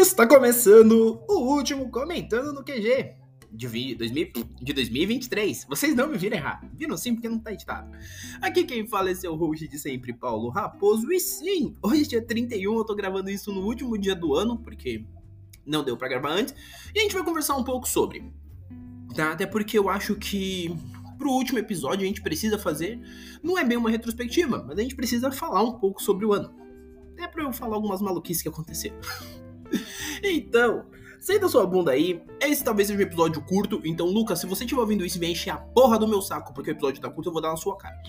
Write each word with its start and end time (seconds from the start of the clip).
Está 0.00 0.26
começando 0.26 1.20
o 1.28 1.54
último 1.54 1.90
comentando 1.90 2.52
no 2.52 2.64
QG 2.64 3.14
de, 3.50 3.94
2000, 3.94 4.32
de 4.60 4.72
2023. 4.72 5.66
Vocês 5.68 5.94
não 5.94 6.08
me 6.08 6.18
viram 6.18 6.36
errar. 6.36 6.62
Viram 6.74 6.96
sim, 6.96 7.14
porque 7.14 7.28
não 7.28 7.38
tá 7.38 7.52
editado. 7.52 7.90
Aqui 8.40 8.64
quem 8.64 8.86
fala 8.86 9.10
é 9.10 9.14
seu 9.14 9.34
host 9.34 9.66
de 9.66 9.78
sempre, 9.78 10.12
Paulo 10.12 10.48
Raposo. 10.50 11.10
E 11.12 11.20
sim, 11.20 11.76
hoje 11.82 12.02
é 12.02 12.06
dia 12.06 12.22
31, 12.22 12.78
eu 12.78 12.84
tô 12.84 12.94
gravando 12.94 13.30
isso 13.30 13.52
no 13.52 13.62
último 13.64 13.98
dia 13.98 14.14
do 14.14 14.34
ano, 14.34 14.58
porque 14.58 15.04
não 15.66 15.84
deu 15.84 15.96
para 15.96 16.08
gravar 16.08 16.32
antes. 16.32 16.54
E 16.94 16.98
a 16.98 17.02
gente 17.02 17.14
vai 17.14 17.24
conversar 17.24 17.56
um 17.56 17.64
pouco 17.64 17.88
sobre. 17.88 18.32
Tá? 19.14 19.32
Até 19.32 19.46
porque 19.46 19.78
eu 19.78 19.88
acho 19.88 20.14
que 20.14 20.74
pro 21.18 21.30
último 21.30 21.58
episódio 21.58 22.04
a 22.04 22.06
gente 22.06 22.22
precisa 22.22 22.58
fazer, 22.58 23.00
não 23.42 23.58
é 23.58 23.64
bem 23.64 23.76
uma 23.76 23.90
retrospectiva, 23.90 24.64
mas 24.66 24.78
a 24.78 24.82
gente 24.82 24.94
precisa 24.94 25.32
falar 25.32 25.62
um 25.62 25.72
pouco 25.72 26.02
sobre 26.02 26.24
o 26.24 26.32
ano. 26.32 26.67
Até 27.18 27.26
pra 27.26 27.42
eu 27.42 27.52
falar 27.52 27.74
algumas 27.74 28.00
maluquices 28.00 28.40
que 28.40 28.48
aconteceram. 28.48 28.96
então, 30.22 30.84
senta 31.18 31.48
sua 31.48 31.66
bunda 31.66 31.90
aí. 31.90 32.22
Esse 32.40 32.62
talvez 32.62 32.86
seja 32.86 33.00
um 33.00 33.02
episódio 33.02 33.42
curto. 33.42 33.82
Então, 33.84 34.06
Lucas, 34.06 34.38
se 34.38 34.46
você 34.46 34.62
estiver 34.62 34.80
ouvindo 34.80 35.04
isso 35.04 35.18
vier 35.18 35.32
encher 35.32 35.50
a 35.50 35.56
porra 35.56 35.98
do 35.98 36.06
meu 36.06 36.22
saco 36.22 36.54
porque 36.54 36.70
o 36.70 36.72
episódio 36.72 37.02
tá 37.02 37.10
curto, 37.10 37.28
eu 37.28 37.32
vou 37.32 37.42
dar 37.42 37.50
na 37.50 37.56
sua 37.56 37.76
cara. 37.76 38.00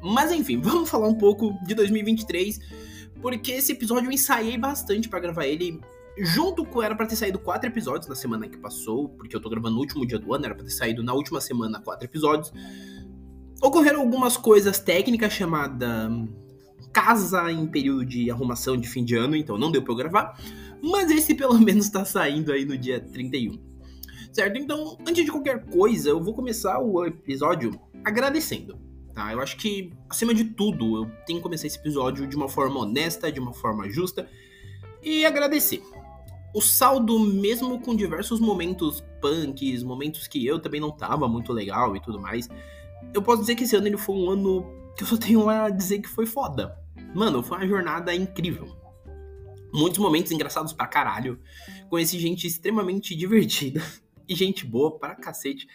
Mas 0.00 0.30
enfim, 0.30 0.60
vamos 0.62 0.88
falar 0.88 1.08
um 1.08 1.18
pouco 1.18 1.52
de 1.66 1.74
2023. 1.74 2.60
Porque 3.20 3.50
esse 3.50 3.72
episódio 3.72 4.06
eu 4.06 4.12
ensaiei 4.12 4.56
bastante 4.56 5.08
para 5.08 5.18
gravar 5.18 5.46
ele. 5.46 5.80
Junto 6.16 6.64
com. 6.64 6.80
Era 6.80 6.94
pra 6.94 7.06
ter 7.06 7.16
saído 7.16 7.40
quatro 7.40 7.68
episódios 7.68 8.06
na 8.06 8.14
semana 8.14 8.46
que 8.46 8.56
passou. 8.56 9.08
Porque 9.08 9.34
eu 9.34 9.40
tô 9.40 9.50
gravando 9.50 9.74
no 9.74 9.80
último 9.80 10.06
dia 10.06 10.20
do 10.20 10.32
ano. 10.32 10.44
Era 10.44 10.54
pra 10.54 10.62
ter 10.62 10.70
saído 10.70 11.02
na 11.02 11.12
última 11.12 11.40
semana 11.40 11.80
quatro 11.80 12.06
episódios. 12.06 12.52
Ocorreram 13.60 14.00
algumas 14.00 14.36
coisas 14.36 14.78
técnicas 14.78 15.32
chamada 15.32 16.08
casa 16.94 17.50
em 17.50 17.66
período 17.66 18.06
de 18.06 18.30
arrumação 18.30 18.76
de 18.76 18.88
fim 18.88 19.04
de 19.04 19.16
ano, 19.16 19.34
então 19.34 19.58
não 19.58 19.70
deu 19.70 19.82
pra 19.82 19.92
eu 19.92 19.96
gravar. 19.96 20.40
Mas 20.80 21.10
esse 21.10 21.34
pelo 21.36 21.58
menos 21.58 21.90
tá 21.90 22.04
saindo 22.04 22.52
aí 22.52 22.64
no 22.64 22.78
dia 22.78 23.00
31. 23.00 23.58
Certo? 24.32 24.58
Então, 24.58 24.96
antes 25.06 25.24
de 25.24 25.30
qualquer 25.30 25.64
coisa, 25.66 26.08
eu 26.10 26.22
vou 26.22 26.34
começar 26.34 26.78
o 26.78 27.04
episódio 27.04 27.78
agradecendo. 28.04 28.78
Tá? 29.12 29.32
Eu 29.32 29.40
acho 29.40 29.56
que, 29.56 29.92
acima 30.08 30.32
de 30.32 30.44
tudo, 30.44 30.96
eu 30.96 31.10
tenho 31.26 31.38
que 31.38 31.42
começar 31.42 31.66
esse 31.66 31.78
episódio 31.78 32.26
de 32.26 32.36
uma 32.36 32.48
forma 32.48 32.80
honesta, 32.80 33.30
de 33.30 33.38
uma 33.38 33.52
forma 33.52 33.88
justa 33.88 34.28
e 35.02 35.24
agradecer. 35.24 35.82
O 36.52 36.60
saldo, 36.60 37.18
mesmo 37.18 37.80
com 37.80 37.94
diversos 37.94 38.40
momentos 38.40 39.04
punks, 39.20 39.82
momentos 39.82 40.26
que 40.26 40.44
eu 40.46 40.58
também 40.58 40.80
não 40.80 40.90
tava 40.90 41.28
muito 41.28 41.52
legal 41.52 41.96
e 41.96 42.00
tudo 42.00 42.20
mais, 42.20 42.48
eu 43.12 43.22
posso 43.22 43.40
dizer 43.40 43.54
que 43.54 43.64
esse 43.64 43.76
ano 43.76 43.86
ele 43.86 43.96
foi 43.96 44.16
um 44.16 44.30
ano 44.30 44.64
que 44.96 45.02
eu 45.02 45.08
só 45.08 45.16
tenho 45.16 45.48
a 45.48 45.68
dizer 45.70 46.00
que 46.00 46.08
foi 46.08 46.26
foda. 46.26 46.83
Mano, 47.14 47.42
foi 47.42 47.58
uma 47.58 47.66
jornada 47.66 48.14
incrível. 48.14 48.68
Muitos 49.72 49.98
momentos 49.98 50.32
engraçados 50.32 50.72
pra 50.72 50.86
caralho. 50.86 51.40
Conheci 51.88 52.18
gente 52.18 52.46
extremamente 52.46 53.14
divertida 53.16 53.82
e 54.28 54.34
gente 54.34 54.66
boa 54.66 54.98
pra 54.98 55.14
cacete. 55.14 55.66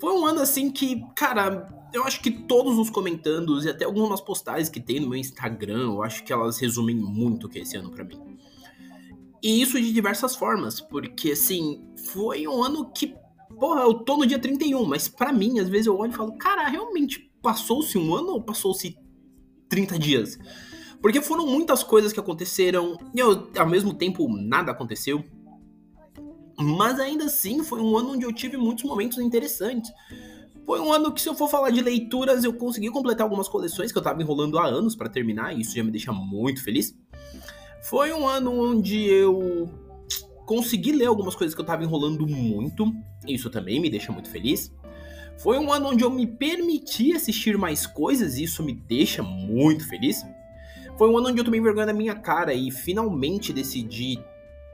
Foi 0.00 0.12
um 0.12 0.26
ano 0.26 0.40
assim 0.40 0.70
que, 0.70 1.02
cara, 1.14 1.68
eu 1.92 2.04
acho 2.04 2.20
que 2.20 2.30
todos 2.30 2.78
os 2.78 2.90
comentandos 2.90 3.64
e 3.64 3.68
até 3.68 3.84
algumas 3.84 4.20
postagens 4.20 4.68
que 4.68 4.80
tem 4.80 5.00
no 5.00 5.08
meu 5.08 5.18
Instagram, 5.18 5.92
eu 5.92 6.02
acho 6.02 6.24
que 6.24 6.32
elas 6.32 6.58
resumem 6.58 6.96
muito 6.96 7.46
o 7.46 7.48
que 7.48 7.58
é 7.58 7.62
esse 7.62 7.76
ano 7.76 7.90
para 7.90 8.04
mim. 8.04 8.38
E 9.42 9.62
isso 9.62 9.80
de 9.80 9.92
diversas 9.92 10.36
formas, 10.36 10.80
porque 10.80 11.32
assim, 11.32 11.82
foi 12.12 12.46
um 12.46 12.62
ano 12.62 12.90
que, 12.92 13.14
porra, 13.58 13.82
eu 13.82 13.94
tô 13.94 14.16
no 14.16 14.26
dia 14.26 14.38
31, 14.38 14.84
mas 14.84 15.08
para 15.08 15.32
mim, 15.32 15.58
às 15.58 15.68
vezes 15.68 15.86
eu 15.86 15.96
olho 15.96 16.12
e 16.12 16.16
falo, 16.16 16.36
cara, 16.36 16.68
realmente 16.68 17.30
passou-se 17.40 17.96
um 17.96 18.14
ano 18.14 18.32
ou 18.32 18.42
passou-se 18.42 18.96
30 19.70 19.98
dias. 19.98 20.38
Porque 21.00 21.22
foram 21.22 21.46
muitas 21.46 21.82
coisas 21.82 22.12
que 22.12 22.20
aconteceram 22.20 22.98
e 23.14 23.18
eu, 23.18 23.50
ao 23.56 23.66
mesmo 23.66 23.94
tempo 23.94 24.28
nada 24.28 24.70
aconteceu. 24.70 25.24
Mas 26.58 27.00
ainda 27.00 27.24
assim 27.24 27.64
foi 27.64 27.80
um 27.80 27.96
ano 27.96 28.10
onde 28.10 28.26
eu 28.26 28.32
tive 28.34 28.58
muitos 28.58 28.84
momentos 28.84 29.16
interessantes. 29.16 29.90
Foi 30.66 30.78
um 30.78 30.92
ano 30.92 31.10
que, 31.10 31.20
se 31.20 31.28
eu 31.28 31.34
for 31.34 31.48
falar 31.48 31.70
de 31.70 31.80
leituras, 31.80 32.44
eu 32.44 32.52
consegui 32.52 32.90
completar 32.90 33.24
algumas 33.24 33.48
coleções 33.48 33.90
que 33.90 33.98
eu 33.98 34.02
tava 34.02 34.22
enrolando 34.22 34.58
há 34.58 34.66
anos 34.66 34.94
para 34.94 35.08
terminar, 35.08 35.56
e 35.56 35.62
isso 35.62 35.74
já 35.74 35.82
me 35.82 35.90
deixa 35.90 36.12
muito 36.12 36.62
feliz. 36.62 36.94
Foi 37.82 38.12
um 38.12 38.28
ano 38.28 38.52
onde 38.52 39.02
eu 39.02 39.68
consegui 40.44 40.92
ler 40.92 41.06
algumas 41.06 41.34
coisas 41.34 41.54
que 41.54 41.60
eu 41.60 41.64
tava 41.64 41.82
enrolando 41.82 42.26
muito, 42.26 42.92
e 43.26 43.34
isso 43.34 43.48
também 43.48 43.80
me 43.80 43.88
deixa 43.88 44.12
muito 44.12 44.28
feliz. 44.28 44.70
Foi 45.38 45.58
um 45.58 45.72
ano 45.72 45.88
onde 45.88 46.04
eu 46.04 46.10
me 46.10 46.26
permiti 46.26 47.12
assistir 47.12 47.56
mais 47.56 47.86
coisas 47.86 48.36
e 48.36 48.44
isso 48.44 48.62
me 48.62 48.74
deixa 48.74 49.22
muito 49.22 49.88
feliz. 49.88 50.24
Foi 50.98 51.08
um 51.08 51.16
ano 51.16 51.28
onde 51.28 51.40
eu 51.40 51.44
tomei 51.44 51.60
vergonha 51.60 51.86
da 51.86 51.92
minha 51.92 52.14
cara 52.14 52.52
e 52.52 52.70
finalmente 52.70 53.52
decidi 53.52 54.22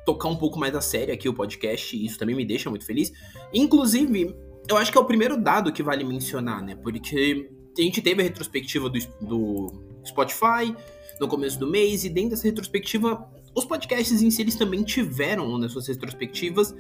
tocar 0.05 0.29
um 0.29 0.37
pouco 0.37 0.59
mais 0.59 0.75
a 0.75 0.81
sério 0.81 1.15
aqui 1.15 1.29
o 1.29 1.35
podcast 1.35 1.97
e 1.97 2.05
isso 2.05 2.19
também 2.19 2.35
me 2.35 2.45
deixa 2.45 2.69
muito 2.69 2.85
feliz. 2.85 3.13
Inclusive, 3.53 4.35
eu 4.69 4.77
acho 4.77 4.91
que 4.91 4.99
é 4.99 5.01
o 5.01 5.05
primeiro 5.05 5.37
dado 5.37 5.73
que 5.73 5.83
vale 5.83 6.05
mencionar, 6.05 6.63
né? 6.63 6.75
Porque 6.75 7.49
a 7.79 7.83
gente 7.83 8.03
teve 8.03 8.23
a 8.23 8.25
retrospectiva 8.25 8.89
do, 8.89 8.99
do 9.21 9.73
Spotify 10.05 10.75
no 11.21 11.29
começo 11.29 11.59
do 11.59 11.67
mês 11.67 12.05
e 12.05 12.09
dentro 12.09 12.31
dessa 12.31 12.45
retrospectiva, 12.45 13.29
os 13.55 13.65
podcasts 13.65 14.23
em 14.23 14.31
si 14.31 14.43
eles 14.43 14.55
também 14.55 14.83
tiveram 14.83 15.57
nas 15.59 15.73
suas 15.73 15.87
retrospectivas 15.87 16.75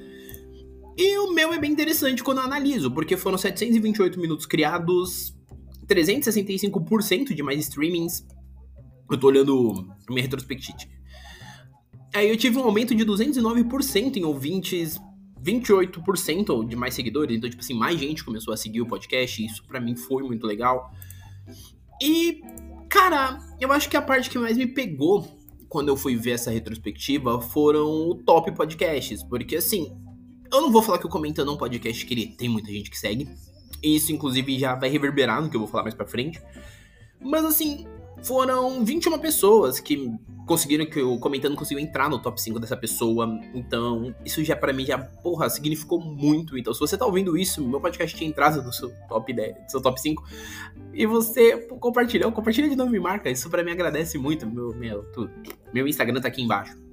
e 0.96 1.18
o 1.18 1.32
meu 1.32 1.52
é 1.52 1.58
bem 1.58 1.70
interessante 1.70 2.24
quando 2.24 2.38
eu 2.38 2.44
analiso, 2.44 2.90
porque 2.90 3.16
foram 3.16 3.36
728 3.36 4.18
minutos 4.18 4.46
criados, 4.46 5.36
365% 5.86 7.34
de 7.34 7.42
mais 7.42 7.60
streamings. 7.60 8.26
Eu 9.10 9.18
tô 9.18 9.26
olhando 9.26 9.88
minha 10.08 10.22
retrospectiva. 10.22 10.90
Aí 12.14 12.30
eu 12.30 12.36
tive 12.36 12.56
um 12.56 12.62
aumento 12.62 12.94
de 12.94 13.04
209% 13.04 14.16
em 14.16 14.24
ouvintes, 14.24 14.98
28% 15.42 16.66
de 16.66 16.74
mais 16.74 16.94
seguidores. 16.94 17.36
Então, 17.36 17.50
tipo 17.50 17.62
assim, 17.62 17.74
mais 17.74 18.00
gente 18.00 18.24
começou 18.24 18.54
a 18.54 18.56
seguir 18.56 18.80
o 18.80 18.86
podcast. 18.86 19.44
Isso 19.44 19.62
para 19.64 19.80
mim 19.80 19.94
foi 19.94 20.22
muito 20.22 20.46
legal. 20.46 20.90
E, 22.02 22.40
cara, 22.88 23.38
eu 23.60 23.70
acho 23.70 23.88
que 23.88 23.96
a 23.96 24.02
parte 24.02 24.30
que 24.30 24.38
mais 24.38 24.56
me 24.56 24.66
pegou 24.66 25.28
quando 25.68 25.88
eu 25.88 25.96
fui 25.96 26.16
ver 26.16 26.32
essa 26.32 26.50
retrospectiva 26.50 27.40
foram 27.40 28.08
o 28.08 28.14
top 28.14 28.50
podcasts. 28.52 29.22
Porque, 29.22 29.56
assim, 29.56 29.94
eu 30.52 30.60
não 30.60 30.70
vou 30.70 30.82
falar 30.82 30.98
que 30.98 31.06
o 31.06 31.10
Comentando 31.10 31.50
é 31.50 31.54
um 31.54 31.56
podcast 31.56 32.04
que 32.04 32.14
ele 32.14 32.26
tem 32.28 32.48
muita 32.48 32.70
gente 32.70 32.90
que 32.90 32.98
segue. 32.98 33.28
E 33.82 33.96
isso, 33.96 34.12
inclusive, 34.12 34.58
já 34.58 34.74
vai 34.74 34.88
reverberar 34.88 35.42
no 35.42 35.50
que 35.50 35.56
eu 35.56 35.60
vou 35.60 35.68
falar 35.68 35.84
mais 35.84 35.94
pra 35.94 36.06
frente. 36.06 36.40
Mas, 37.20 37.44
assim, 37.44 37.86
foram 38.22 38.84
21 38.84 39.18
pessoas 39.18 39.78
que 39.80 40.10
conseguiram 40.46 40.86
que 40.86 41.00
o 41.00 41.18
Comentando 41.18 41.56
conseguiu 41.56 41.82
entrar 41.82 42.08
no 42.08 42.18
top 42.18 42.40
5 42.40 42.58
dessa 42.58 42.76
pessoa. 42.76 43.28
Então, 43.52 44.14
isso 44.24 44.42
já 44.44 44.56
para 44.56 44.72
mim 44.72 44.84
já, 44.84 44.98
porra, 44.98 45.50
significou 45.50 46.00
muito. 46.00 46.56
Então, 46.56 46.72
se 46.72 46.80
você 46.80 46.96
tá 46.96 47.04
ouvindo 47.04 47.36
isso, 47.36 47.66
meu 47.66 47.80
podcast 47.80 48.16
tinha 48.16 48.28
entrado 48.28 48.62
no 48.62 48.72
seu 48.72 48.90
top 49.08 49.32
10, 49.32 49.62
no 49.64 49.70
seu 49.70 49.82
top 49.82 50.00
5, 50.00 50.24
e 50.94 51.04
você 51.06 51.56
compartilhou, 51.80 52.32
compartilha 52.32 52.68
de 52.68 52.76
novo 52.76 52.90
me 52.90 53.00
marca. 53.00 53.30
Isso 53.30 53.50
para 53.50 53.62
mim 53.62 53.72
agradece 53.72 54.16
muito. 54.18 54.46
Meu, 54.46 54.74
meu, 54.74 55.02
tudo. 55.12 55.30
meu 55.74 55.86
Instagram 55.86 56.20
tá 56.20 56.28
aqui 56.28 56.42
embaixo. 56.42 56.85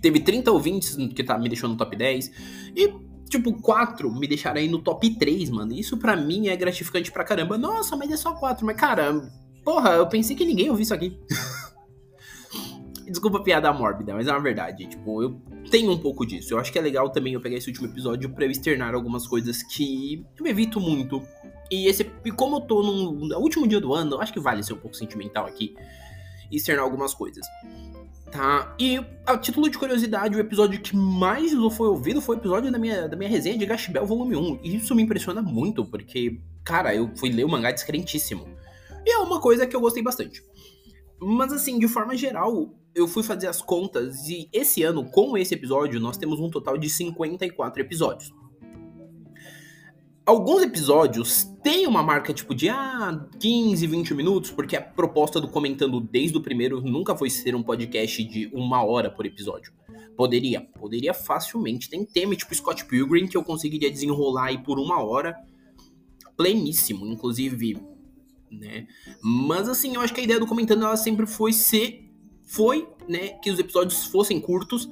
Teve 0.00 0.20
30 0.20 0.50
ouvintes 0.50 0.96
que 1.14 1.22
tá, 1.22 1.38
me 1.38 1.48
deixou 1.48 1.68
no 1.68 1.76
top 1.76 1.94
10. 1.96 2.30
E, 2.76 2.94
tipo, 3.28 3.52
4 3.60 4.10
me 4.12 4.26
deixaram 4.26 4.60
aí 4.60 4.68
no 4.68 4.80
top 4.80 5.10
3, 5.16 5.50
mano. 5.50 5.72
Isso 5.72 5.96
para 5.96 6.16
mim 6.16 6.48
é 6.48 6.56
gratificante 6.56 7.12
pra 7.12 7.24
caramba. 7.24 7.58
Nossa, 7.58 7.96
mas 7.96 8.10
é 8.10 8.16
só 8.16 8.34
4. 8.34 8.64
Mas, 8.64 8.76
cara, 8.76 9.30
porra, 9.64 9.90
eu 9.90 10.06
pensei 10.06 10.34
que 10.34 10.44
ninguém 10.44 10.70
ouviu 10.70 10.82
isso 10.82 10.94
aqui. 10.94 11.18
Desculpa 13.06 13.38
a 13.38 13.42
piada 13.42 13.72
mórbida, 13.72 14.14
mas 14.14 14.28
é 14.28 14.30
uma 14.30 14.40
verdade. 14.40 14.86
Tipo, 14.86 15.22
eu 15.22 15.40
tenho 15.68 15.90
um 15.90 15.98
pouco 15.98 16.24
disso. 16.24 16.54
Eu 16.54 16.60
acho 16.60 16.72
que 16.72 16.78
é 16.78 16.82
legal 16.82 17.10
também 17.10 17.32
eu 17.34 17.40
pegar 17.40 17.56
esse 17.56 17.68
último 17.68 17.88
episódio 17.88 18.30
para 18.30 18.44
eu 18.44 18.50
externar 18.50 18.94
algumas 18.94 19.26
coisas 19.26 19.62
que 19.64 20.24
eu 20.38 20.46
evito 20.46 20.80
muito. 20.80 21.20
E 21.70 21.88
esse, 21.88 22.08
e 22.24 22.30
como 22.30 22.56
eu 22.56 22.60
tô 22.60 22.82
no, 22.82 23.38
último 23.38 23.66
dia 23.66 23.80
do 23.80 23.92
ano, 23.92 24.16
eu 24.16 24.20
acho 24.20 24.32
que 24.32 24.40
vale 24.40 24.62
ser 24.62 24.74
um 24.74 24.78
pouco 24.78 24.96
sentimental 24.96 25.46
aqui 25.46 25.74
e 26.50 26.56
externar 26.56 26.84
algumas 26.84 27.12
coisas. 27.12 27.44
Tá? 28.30 28.76
E 28.78 29.04
a 29.26 29.36
título 29.36 29.68
de 29.68 29.76
curiosidade, 29.76 30.36
o 30.36 30.40
episódio 30.40 30.80
que 30.80 30.94
mais 30.94 31.52
foi 31.76 31.88
ouvido 31.88 32.20
foi 32.20 32.36
o 32.36 32.38
episódio 32.38 32.70
da 32.70 32.78
minha, 32.78 33.08
da 33.08 33.16
minha 33.16 33.28
resenha 33.28 33.58
de 33.58 33.66
Gashbel 33.66 34.06
Volume 34.06 34.36
1. 34.36 34.60
E 34.62 34.76
isso 34.76 34.94
me 34.94 35.02
impressiona 35.02 35.42
muito, 35.42 35.84
porque, 35.84 36.40
cara, 36.64 36.94
eu 36.94 37.10
fui 37.16 37.30
ler 37.30 37.44
o 37.44 37.48
mangá 37.48 37.72
descrentíssimo. 37.72 38.46
E 39.04 39.10
é 39.10 39.18
uma 39.18 39.40
coisa 39.40 39.66
que 39.66 39.74
eu 39.74 39.80
gostei 39.80 40.02
bastante. 40.02 40.44
Mas 41.20 41.52
assim, 41.52 41.78
de 41.78 41.88
forma 41.88 42.16
geral, 42.16 42.72
eu 42.94 43.08
fui 43.08 43.22
fazer 43.22 43.48
as 43.48 43.60
contas 43.60 44.28
e 44.28 44.48
esse 44.52 44.82
ano, 44.82 45.04
com 45.10 45.36
esse 45.36 45.54
episódio, 45.54 46.00
nós 46.00 46.16
temos 46.16 46.38
um 46.38 46.48
total 46.48 46.78
de 46.78 46.88
54 46.88 47.82
episódios. 47.82 48.32
Alguns 50.24 50.62
episódios 50.62 51.44
têm 51.62 51.86
uma 51.86 52.02
marca 52.02 52.32
tipo 52.32 52.54
de 52.54 52.68
ah, 52.68 53.26
15, 53.40 53.86
20 53.86 54.14
minutos, 54.14 54.50
porque 54.50 54.76
a 54.76 54.82
proposta 54.82 55.40
do 55.40 55.48
Comentando 55.48 56.00
desde 56.00 56.36
o 56.36 56.42
primeiro 56.42 56.80
nunca 56.80 57.16
foi 57.16 57.30
ser 57.30 57.54
um 57.54 57.62
podcast 57.62 58.22
de 58.24 58.50
uma 58.52 58.84
hora 58.84 59.10
por 59.10 59.26
episódio. 59.26 59.72
Poderia, 60.16 60.60
poderia 60.60 61.14
facilmente. 61.14 61.88
Tem 61.88 62.04
tema 62.04 62.36
tipo 62.36 62.54
Scott 62.54 62.84
Pilgrim 62.84 63.26
que 63.26 63.36
eu 63.36 63.42
conseguiria 63.42 63.90
desenrolar 63.90 64.46
aí 64.46 64.58
por 64.58 64.78
uma 64.78 65.02
hora, 65.02 65.34
pleníssimo, 66.36 67.06
inclusive, 67.06 67.78
né? 68.50 68.86
Mas 69.22 69.68
assim, 69.68 69.94
eu 69.94 70.00
acho 70.00 70.14
que 70.14 70.20
a 70.20 70.24
ideia 70.24 70.38
do 70.38 70.46
Comentando 70.46 70.84
ela 70.84 70.96
sempre 70.96 71.26
foi 71.26 71.52
ser 71.52 72.10
foi 72.44 72.88
né, 73.08 73.28
que 73.40 73.48
os 73.48 73.60
episódios 73.60 74.06
fossem 74.06 74.40
curtos 74.40 74.88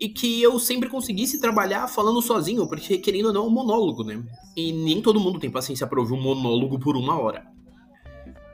e 0.00 0.08
que 0.08 0.42
eu 0.42 0.58
sempre 0.58 0.88
conseguisse 0.88 1.40
trabalhar 1.40 1.86
falando 1.88 2.20
sozinho, 2.20 2.66
porque 2.66 2.98
querendo 2.98 3.26
ou 3.26 3.32
não, 3.32 3.44
é 3.44 3.46
um 3.46 3.50
monólogo, 3.50 4.02
né? 4.02 4.22
E 4.56 4.72
nem 4.72 5.00
todo 5.00 5.20
mundo 5.20 5.38
tem 5.38 5.50
paciência 5.50 5.86
para 5.86 6.00
ouvir 6.00 6.14
um 6.14 6.20
monólogo 6.20 6.78
por 6.78 6.96
uma 6.96 7.18
hora. 7.18 7.46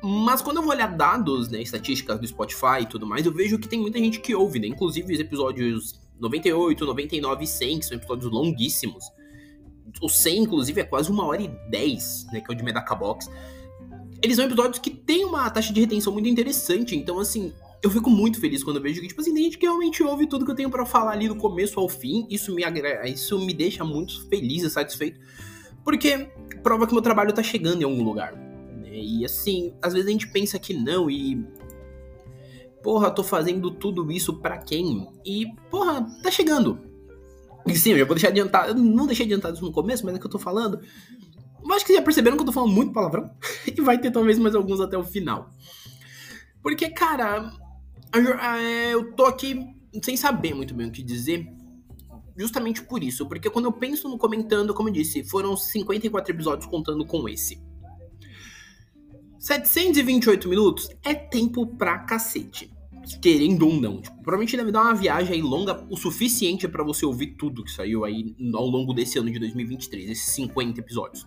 Mas 0.03 0.41
quando 0.41 0.59
eu 0.59 0.63
vou 0.63 0.73
olhar 0.73 0.97
dados, 0.97 1.49
né, 1.49 1.61
estatísticas 1.61 2.19
do 2.19 2.27
Spotify 2.27 2.83
e 2.83 2.87
tudo 2.87 3.07
mais, 3.07 3.27
eu 3.27 3.33
vejo 3.33 3.59
que 3.59 3.69
tem 3.69 3.79
muita 3.79 3.99
gente 3.99 4.21
que 4.21 4.35
ouve, 4.35 4.59
né? 4.59 4.67
Inclusive 4.67 5.13
os 5.13 5.21
episódios 5.21 6.01
98, 6.19 6.87
99 6.87 7.45
e 7.45 7.47
100, 7.47 7.79
que 7.79 7.87
são 7.87 7.97
episódios 7.97 8.31
longuíssimos. 8.31 9.05
O 10.01 10.09
100, 10.09 10.43
inclusive, 10.43 10.81
é 10.81 10.85
quase 10.85 11.11
uma 11.11 11.27
hora 11.27 11.43
e 11.43 11.49
10, 11.71 12.27
né, 12.33 12.41
que 12.41 12.51
é 12.51 12.55
o 12.55 12.57
de 12.57 12.63
Medacabox. 12.63 13.31
Eles 14.23 14.37
são 14.37 14.45
episódios 14.45 14.79
que 14.79 14.91
têm 14.91 15.25
uma 15.25 15.49
taxa 15.51 15.73
de 15.73 15.81
retenção 15.81 16.13
muito 16.13 16.29
interessante, 16.29 16.95
então, 16.95 17.19
assim, 17.19 17.53
eu 17.83 17.91
fico 17.91 18.11
muito 18.11 18.41
feliz 18.41 18.63
quando 18.63 18.77
eu 18.77 18.83
vejo 18.83 19.01
que, 19.01 19.09
tipo 19.09 19.21
assim, 19.21 19.33
tem 19.33 19.45
gente 19.45 19.59
que 19.59 19.67
realmente 19.67 20.03
ouve 20.03 20.27
tudo 20.27 20.45
que 20.45 20.51
eu 20.51 20.57
tenho 20.57 20.71
para 20.71 20.85
falar 20.85 21.13
ali 21.13 21.29
do 21.29 21.37
começo 21.37 21.81
ao 21.81 21.89
fim. 21.89 22.27
Isso 22.29 22.55
me, 22.55 22.65
agra... 22.65 23.09
isso 23.09 23.39
me 23.39 23.55
deixa 23.55 23.85
muito 23.85 24.29
feliz 24.29 24.63
e 24.63 24.71
satisfeito, 24.71 25.19
porque 25.83 26.31
prova 26.63 26.87
que 26.87 26.93
meu 26.93 27.03
trabalho 27.03 27.33
tá 27.33 27.43
chegando 27.43 27.81
em 27.81 27.85
algum 27.85 28.03
lugar 28.03 28.51
né? 28.91 28.99
E 28.99 29.25
assim, 29.25 29.73
às 29.81 29.93
vezes 29.93 30.09
a 30.09 30.11
gente 30.11 30.29
pensa 30.29 30.59
que 30.59 30.75
não 30.75 31.09
e. 31.09 31.47
Porra, 32.83 33.11
tô 33.11 33.23
fazendo 33.23 33.71
tudo 33.71 34.11
isso 34.11 34.41
para 34.41 34.59
quem? 34.59 35.07
E, 35.25 35.47
porra, 35.71 36.07
tá 36.23 36.31
chegando. 36.31 36.81
E 37.67 37.77
sim, 37.77 37.91
eu 37.91 37.99
já 37.99 38.05
vou 38.05 38.15
deixar 38.15 38.29
adiantado. 38.29 38.71
Eu 38.71 38.75
não 38.75 39.07
deixei 39.07 39.27
adiantado 39.27 39.55
isso 39.55 39.65
no 39.65 39.73
começo, 39.73 40.05
mas 40.05 40.15
é 40.15 40.19
que 40.19 40.27
eu 40.27 40.31
tô 40.31 40.39
falando. 40.39 40.81
Eu 41.63 41.75
acho 41.75 41.85
que 41.85 41.95
já 41.95 42.01
perceberam 42.01 42.37
que 42.37 42.43
eu 42.43 42.47
tô 42.47 42.53
falando 42.53 42.73
muito 42.73 42.93
palavrão. 42.93 43.31
e 43.67 43.81
vai 43.83 43.99
ter 43.99 44.11
talvez 44.11 44.39
mais 44.39 44.55
alguns 44.55 44.81
até 44.81 44.97
o 44.97 45.05
final. 45.05 45.53
Porque, 46.63 46.89
cara, 46.89 47.53
eu 48.93 49.13
tô 49.13 49.25
aqui 49.25 49.67
sem 50.03 50.17
saber 50.17 50.55
muito 50.55 50.75
bem 50.75 50.89
o 50.89 50.93
que 50.93 51.03
dizer. 51.03 51.47
Justamente 52.37 52.83
por 52.83 53.03
isso. 53.03 53.27
Porque 53.27 53.51
quando 53.51 53.67
eu 53.67 53.73
penso 53.73 54.09
no 54.09 54.19
comentando, 54.19 54.73
como 54.73 54.89
eu 54.89 54.93
disse, 54.93 55.25
foram 55.25 55.57
54 55.57 56.35
episódios 56.35 56.67
contando 56.67 57.05
com 57.05 57.29
esse. 57.29 57.61
728 59.39 60.49
minutos 60.49 60.89
é 61.05 61.15
tempo 61.15 61.67
pra 61.67 61.99
cacete. 61.99 62.73
Querendo 63.21 63.67
ou 63.67 63.81
não. 63.81 64.01
Tipo, 64.01 64.17
provavelmente 64.17 64.57
deve 64.57 64.71
dar 64.71 64.83
uma 64.83 64.95
viagem 64.95 65.35
aí 65.35 65.43
longa 65.43 65.87
o 65.91 65.97
suficiente 65.97 66.69
para 66.69 66.85
você 66.85 67.05
ouvir 67.05 67.35
tudo 67.39 67.65
que 67.65 67.71
saiu 67.71 68.05
aí 68.05 68.35
ao 68.55 68.67
longo 68.67 68.93
desse 68.93 69.19
ano 69.19 69.31
de 69.31 69.39
2023, 69.39 70.11
esses 70.11 70.35
50 70.35 70.81
episódios. 70.81 71.27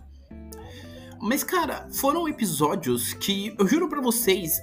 Mas, 1.20 1.42
cara, 1.42 1.88
foram 1.90 2.28
episódios 2.28 3.12
que, 3.14 3.54
eu 3.58 3.66
juro 3.66 3.88
para 3.88 4.00
vocês, 4.00 4.60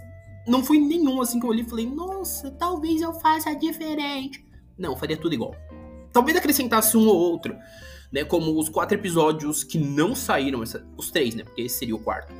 não 0.47 0.63
foi 0.63 0.79
nenhum 0.79 1.21
assim 1.21 1.39
que 1.39 1.45
eu 1.45 1.49
olhei 1.49 1.63
e 1.63 1.69
falei, 1.69 1.85
nossa, 1.85 2.51
talvez 2.51 3.01
eu 3.01 3.13
faça 3.13 3.53
diferente. 3.53 4.45
Não, 4.77 4.95
faria 4.95 5.17
tudo 5.17 5.33
igual. 5.33 5.55
Talvez 6.11 6.37
acrescentasse 6.37 6.97
um 6.97 7.07
ou 7.07 7.15
outro, 7.15 7.55
né? 8.11 8.23
Como 8.23 8.59
os 8.59 8.69
quatro 8.69 8.97
episódios 8.97 9.63
que 9.63 9.77
não 9.77 10.13
saíram, 10.13 10.61
essa, 10.63 10.85
os 10.97 11.11
três, 11.11 11.35
né? 11.35 11.43
Porque 11.43 11.61
esse 11.61 11.77
seria 11.77 11.95
o 11.95 11.99
quarto 11.99 12.33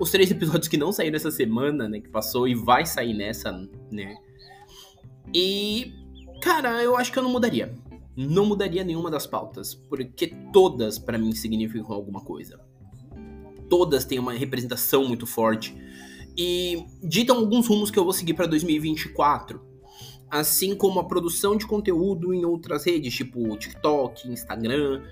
os 0.00 0.10
três 0.10 0.30
episódios 0.32 0.66
que 0.66 0.78
não 0.78 0.90
saíram 0.90 1.16
essa 1.16 1.30
semana, 1.30 1.88
né? 1.88 2.00
Que 2.00 2.08
passou 2.08 2.48
e 2.48 2.54
vai 2.54 2.86
sair 2.86 3.14
nessa, 3.14 3.52
né? 3.92 4.16
E, 5.32 5.92
cara, 6.40 6.82
eu 6.82 6.96
acho 6.96 7.12
que 7.12 7.18
eu 7.18 7.22
não 7.22 7.30
mudaria. 7.30 7.72
Não 8.16 8.46
mudaria 8.46 8.82
nenhuma 8.82 9.10
das 9.10 9.26
pautas, 9.26 9.74
porque 9.74 10.34
todas 10.52 10.98
para 10.98 11.18
mim 11.18 11.32
significam 11.32 11.94
alguma 11.94 12.20
coisa. 12.22 12.58
Todas 13.68 14.04
têm 14.04 14.18
uma 14.18 14.32
representação 14.32 15.06
muito 15.06 15.26
forte 15.26 15.76
e 16.42 16.86
ditam 17.02 17.36
alguns 17.36 17.66
rumos 17.66 17.90
que 17.90 17.98
eu 17.98 18.04
vou 18.04 18.14
seguir 18.14 18.32
para 18.32 18.46
2024. 18.46 19.60
Assim 20.30 20.74
como 20.74 20.98
a 20.98 21.04
produção 21.04 21.54
de 21.54 21.66
conteúdo 21.66 22.32
em 22.32 22.46
outras 22.46 22.86
redes, 22.86 23.14
tipo 23.14 23.54
TikTok, 23.58 24.26
Instagram, 24.26 25.02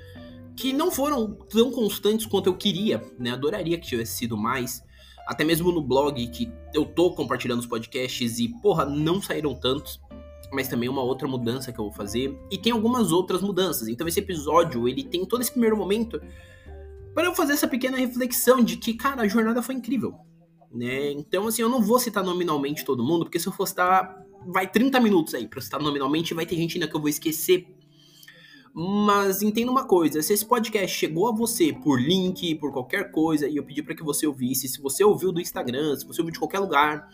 que 0.57 0.73
não 0.73 0.91
foram 0.91 1.35
tão 1.51 1.71
constantes 1.71 2.25
quanto 2.25 2.47
eu 2.47 2.55
queria, 2.55 3.05
né? 3.19 3.33
Adoraria 3.33 3.77
que 3.79 3.87
tivesse 3.87 4.17
sido 4.17 4.39
mais. 4.39 4.83
Até 5.27 5.45
mesmo 5.45 5.71
no 5.71 5.83
blog, 5.83 6.27
que 6.29 6.51
eu 6.73 6.87
tô 6.87 7.11
compartilhando 7.11 7.59
os 7.59 7.67
podcasts 7.67 8.39
e, 8.39 8.49
porra, 8.63 8.87
não 8.87 9.21
saíram 9.21 9.55
tantos. 9.55 10.01
Mas 10.51 10.67
também 10.67 10.89
uma 10.89 11.03
outra 11.03 11.29
mudança 11.29 11.71
que 11.71 11.79
eu 11.79 11.85
vou 11.85 11.93
fazer. 11.93 12.35
E 12.51 12.57
tem 12.57 12.73
algumas 12.73 13.13
outras 13.13 13.43
mudanças. 13.43 13.87
Então 13.87 14.09
esse 14.09 14.21
episódio, 14.21 14.89
ele 14.89 15.05
tem 15.05 15.27
todo 15.27 15.43
esse 15.43 15.51
primeiro 15.51 15.77
momento 15.77 16.23
para 17.13 17.27
eu 17.27 17.35
fazer 17.35 17.53
essa 17.53 17.69
pequena 17.69 17.99
reflexão 17.99 18.65
de 18.65 18.79
que, 18.79 18.95
cara, 18.95 19.21
a 19.21 19.29
jornada 19.29 19.61
foi 19.61 19.75
incrível. 19.75 20.27
Né? 20.73 21.13
Então, 21.13 21.47
assim, 21.47 21.63
eu 21.63 21.69
não 21.69 21.81
vou 21.81 21.99
citar 21.99 22.23
nominalmente 22.23 22.85
todo 22.85 23.03
mundo, 23.03 23.25
porque 23.25 23.39
se 23.39 23.47
eu 23.47 23.53
for 23.53 23.67
citar, 23.67 24.23
vai 24.47 24.71
30 24.71 25.01
minutos 25.01 25.35
aí 25.35 25.49
pra 25.49 25.61
citar 25.61 25.81
nominalmente, 25.81 26.35
vai 26.35 26.45
ter 26.45 26.57
gente 26.57 26.77
ainda 26.77 26.89
que 26.89 26.95
eu 26.95 27.01
vou 27.01 27.09
esquecer 27.09 27.67
mas 28.81 29.43
entenda 29.43 29.73
uma 29.73 29.85
coisa, 29.85 30.23
se 30.23 30.33
esse 30.33 30.47
podcast 30.47 30.97
chegou 30.97 31.29
a 31.29 31.33
você 31.33 31.73
por 31.73 32.01
link, 32.01 32.55
por 32.57 32.73
qualquer 32.73 33.11
coisa, 33.11 33.49
e 33.49 33.57
eu 33.57 33.65
pedi 33.65 33.83
para 33.83 33.93
que 33.93 34.05
você 34.05 34.25
ouvisse, 34.25 34.69
se 34.69 34.81
você 34.81 35.03
ouviu 35.03 35.33
do 35.33 35.41
Instagram, 35.41 35.97
se 35.97 36.07
você 36.07 36.21
ouviu 36.21 36.33
de 36.33 36.39
qualquer 36.39 36.61
lugar, 36.61 37.09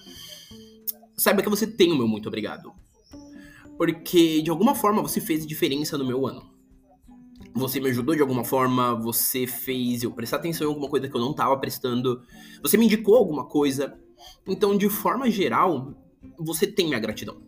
saiba 1.17 1.43
que 1.43 1.49
você 1.49 1.67
tem 1.67 1.91
o 1.91 1.97
meu 1.97 2.07
muito 2.07 2.29
obrigado. 2.29 2.71
Porque 3.79 4.43
de 4.43 4.50
alguma 4.50 4.75
forma 4.75 5.00
você 5.00 5.23
fez 5.23 5.47
diferença 5.47 5.97
no 5.97 6.07
meu 6.07 6.27
ano. 6.27 6.54
Você 7.55 7.81
me 7.81 7.89
ajudou 7.89 8.15
de 8.15 8.21
alguma 8.21 8.45
forma, 8.45 8.95
você 8.95 9.47
fez 9.47 10.03
eu 10.03 10.11
prestar 10.11 10.39
atenção 10.39 10.67
em 10.67 10.71
alguma 10.71 10.89
coisa 10.89 11.09
que 11.09 11.17
eu 11.17 11.21
não 11.21 11.31
estava 11.31 11.56
prestando, 11.56 12.21
você 12.61 12.77
me 12.77 12.87
indicou 12.87 13.17
alguma 13.17 13.47
coisa. 13.47 13.97
Então, 14.47 14.77
de 14.77 14.89
forma 14.89 15.31
geral, 15.31 15.95
você 16.39 16.67
tem 16.67 16.89
minha 16.89 16.99
gratidão. 16.99 17.41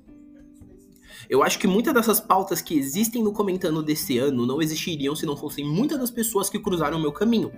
Eu 1.29 1.43
acho 1.43 1.59
que 1.59 1.67
muitas 1.67 1.93
dessas 1.93 2.21
pautas 2.21 2.61
que 2.63 2.79
existem 2.79 3.23
no 3.23 3.33
comentando 3.33 3.83
desse 3.83 4.17
ano 4.17 4.47
não 4.47 4.63
existiriam 4.63 5.17
se 5.17 5.27
não 5.27 5.37
fossem 5.37 5.65
muitas 5.65 5.99
das 5.99 6.11
pessoas 6.11 6.49
que 6.49 6.59
cruzaram 6.59 6.99
o 6.99 7.01
meu 7.01 7.11
caminho. 7.11 7.51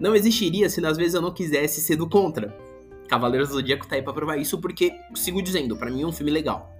Não 0.00 0.16
existiria 0.16 0.70
se 0.70 0.84
às 0.84 0.96
vezes 0.96 1.14
eu 1.14 1.20
não 1.20 1.32
quisesse 1.32 1.80
ser 1.80 1.96
do 1.96 2.08
contra. 2.08 2.56
Cavaleiros 3.06 3.48
do 3.48 3.54
Zodíaco 3.56 3.86
tá 3.86 3.96
aí 3.96 4.02
pra 4.02 4.14
provar 4.14 4.38
isso 4.38 4.58
porque, 4.58 4.92
sigo 5.14 5.42
dizendo, 5.42 5.76
para 5.76 5.90
mim 5.90 6.02
é 6.02 6.06
um 6.06 6.12
filme 6.12 6.32
legal. 6.32 6.72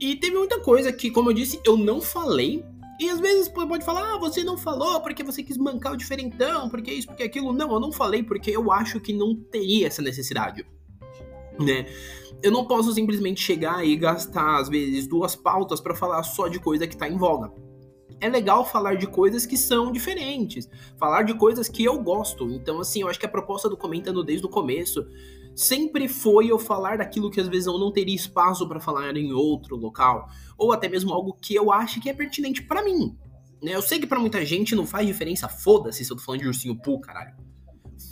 E 0.00 0.16
teve 0.16 0.36
muita 0.36 0.60
coisa 0.60 0.92
que, 0.92 1.10
como 1.10 1.30
eu 1.30 1.34
disse, 1.34 1.60
eu 1.64 1.76
não 1.76 2.00
falei. 2.00 2.64
E 2.98 3.10
às 3.10 3.20
vezes 3.20 3.48
pode 3.48 3.84
falar, 3.84 4.14
ah, 4.14 4.18
você 4.18 4.42
não 4.42 4.56
falou 4.56 5.00
porque 5.00 5.22
você 5.22 5.42
quis 5.42 5.58
mancar 5.58 5.92
o 5.92 5.96
diferentão, 5.96 6.68
porque 6.68 6.90
isso, 6.90 7.06
porque 7.06 7.22
aquilo. 7.22 7.52
Não, 7.52 7.70
eu 7.72 7.80
não 7.80 7.92
falei 7.92 8.22
porque 8.22 8.50
eu 8.50 8.72
acho 8.72 9.00
que 9.00 9.12
não 9.12 9.36
teria 9.36 9.86
essa 9.86 10.00
necessidade. 10.00 10.64
Né? 11.58 11.86
Eu 12.42 12.50
não 12.50 12.66
posso 12.66 12.92
simplesmente 12.92 13.40
chegar 13.40 13.84
e 13.84 13.96
gastar, 13.96 14.60
às 14.60 14.68
vezes, 14.68 15.06
duas 15.06 15.34
pautas 15.34 15.80
para 15.80 15.94
falar 15.94 16.22
só 16.22 16.48
de 16.48 16.58
coisa 16.58 16.86
que 16.86 16.96
tá 16.96 17.08
em 17.08 17.16
voga. 17.16 17.52
É 18.18 18.28
legal 18.28 18.64
falar 18.64 18.94
de 18.94 19.06
coisas 19.06 19.44
que 19.44 19.58
são 19.58 19.92
diferentes, 19.92 20.68
falar 20.98 21.22
de 21.22 21.34
coisas 21.34 21.68
que 21.68 21.84
eu 21.84 22.02
gosto. 22.02 22.50
Então, 22.50 22.80
assim, 22.80 23.02
eu 23.02 23.08
acho 23.08 23.20
que 23.20 23.26
a 23.26 23.28
proposta 23.28 23.68
do 23.68 23.76
Comentando 23.76 24.24
desde 24.24 24.46
o 24.46 24.48
começo 24.48 25.06
sempre 25.56 26.06
foi 26.06 26.50
eu 26.50 26.58
falar 26.58 26.98
daquilo 26.98 27.30
que 27.30 27.40
às 27.40 27.48
vezes 27.48 27.66
eu 27.66 27.78
não 27.78 27.90
teria 27.90 28.14
espaço 28.14 28.68
para 28.68 28.78
falar 28.78 29.16
em 29.16 29.32
outro 29.32 29.74
local, 29.74 30.28
ou 30.56 30.70
até 30.70 30.88
mesmo 30.88 31.12
algo 31.12 31.32
que 31.32 31.54
eu 31.54 31.72
acho 31.72 32.00
que 32.00 32.10
é 32.10 32.14
pertinente 32.14 32.62
para 32.62 32.84
mim. 32.84 33.16
Né? 33.62 33.74
Eu 33.74 33.82
sei 33.82 33.98
que 33.98 34.06
para 34.06 34.20
muita 34.20 34.44
gente 34.44 34.74
não 34.74 34.86
faz 34.86 35.06
diferença, 35.06 35.48
foda-se 35.48 36.04
se 36.04 36.12
eu 36.12 36.16
tô 36.16 36.22
falando 36.22 36.42
de 36.42 36.46
ursinho 36.46 36.76
Poo, 36.76 37.00
caralho. 37.00 37.34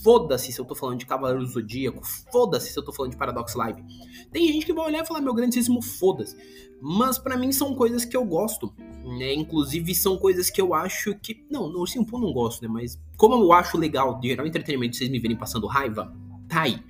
Foda-se 0.02 0.50
se 0.50 0.58
eu 0.58 0.64
tô 0.64 0.74
falando 0.74 0.98
de 0.98 1.04
Cavaleiro 1.04 1.44
do 1.44 1.50
Zodíaco, 1.50 2.00
foda-se 2.32 2.72
se 2.72 2.78
eu 2.78 2.82
tô 2.82 2.92
falando 2.92 3.12
de 3.12 3.18
Paradox 3.18 3.54
Live. 3.54 3.84
Tem 4.32 4.50
gente 4.50 4.64
que 4.64 4.72
vai 4.72 4.86
olhar 4.86 5.04
e 5.04 5.06
falar, 5.06 5.20
meu 5.20 5.34
grandíssimo 5.34 5.82
foda-se. 5.82 6.36
Mas 6.80 7.18
para 7.18 7.36
mim 7.36 7.52
são 7.52 7.74
coisas 7.74 8.04
que 8.04 8.16
eu 8.16 8.24
gosto, 8.24 8.74
né? 9.18 9.34
Inclusive 9.34 9.94
são 9.94 10.16
coisas 10.16 10.48
que 10.48 10.60
eu 10.60 10.74
acho 10.74 11.14
que. 11.16 11.46
Não, 11.50 11.68
no 11.68 11.80
Ursinho 11.80 12.04
Poo 12.04 12.18
não 12.18 12.32
gosto, 12.32 12.62
né? 12.62 12.68
Mas 12.68 12.98
como 13.16 13.34
eu 13.34 13.52
acho 13.52 13.76
legal 13.76 14.18
de 14.18 14.28
gerar 14.28 14.46
entretenimento 14.46 14.96
vocês 14.96 15.10
me 15.10 15.18
verem 15.18 15.36
passando 15.36 15.66
raiva, 15.66 16.14
tá 16.48 16.62
aí. 16.62 16.82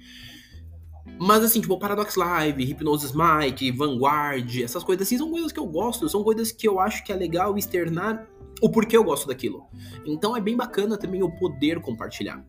Mas 1.19 1.45
assim, 1.45 1.61
tipo, 1.61 1.79
Paradox 1.79 2.17
Live, 2.17 2.65
Hypnosis 2.65 3.13
Mike, 3.13 3.71
Vanguard, 3.71 4.61
essas 4.61 4.83
coisas 4.83 5.07
assim 5.07 5.17
são 5.17 5.31
coisas 5.31 5.53
que 5.53 5.61
eu 5.61 5.67
gosto, 5.67 6.09
são 6.09 6.25
coisas 6.25 6.51
que 6.51 6.67
eu 6.67 6.81
acho 6.81 7.05
que 7.05 7.13
é 7.13 7.17
legal 7.17 7.57
externar 7.57 8.27
o 8.61 8.69
porquê 8.69 8.97
eu 8.97 9.05
gosto 9.05 9.27
daquilo. 9.27 9.65
Então 10.05 10.37
é 10.37 10.41
bem 10.41 10.57
bacana 10.57 10.97
também 10.97 11.21
eu 11.21 11.31
poder 11.31 11.81
compartilhar. 11.81 12.45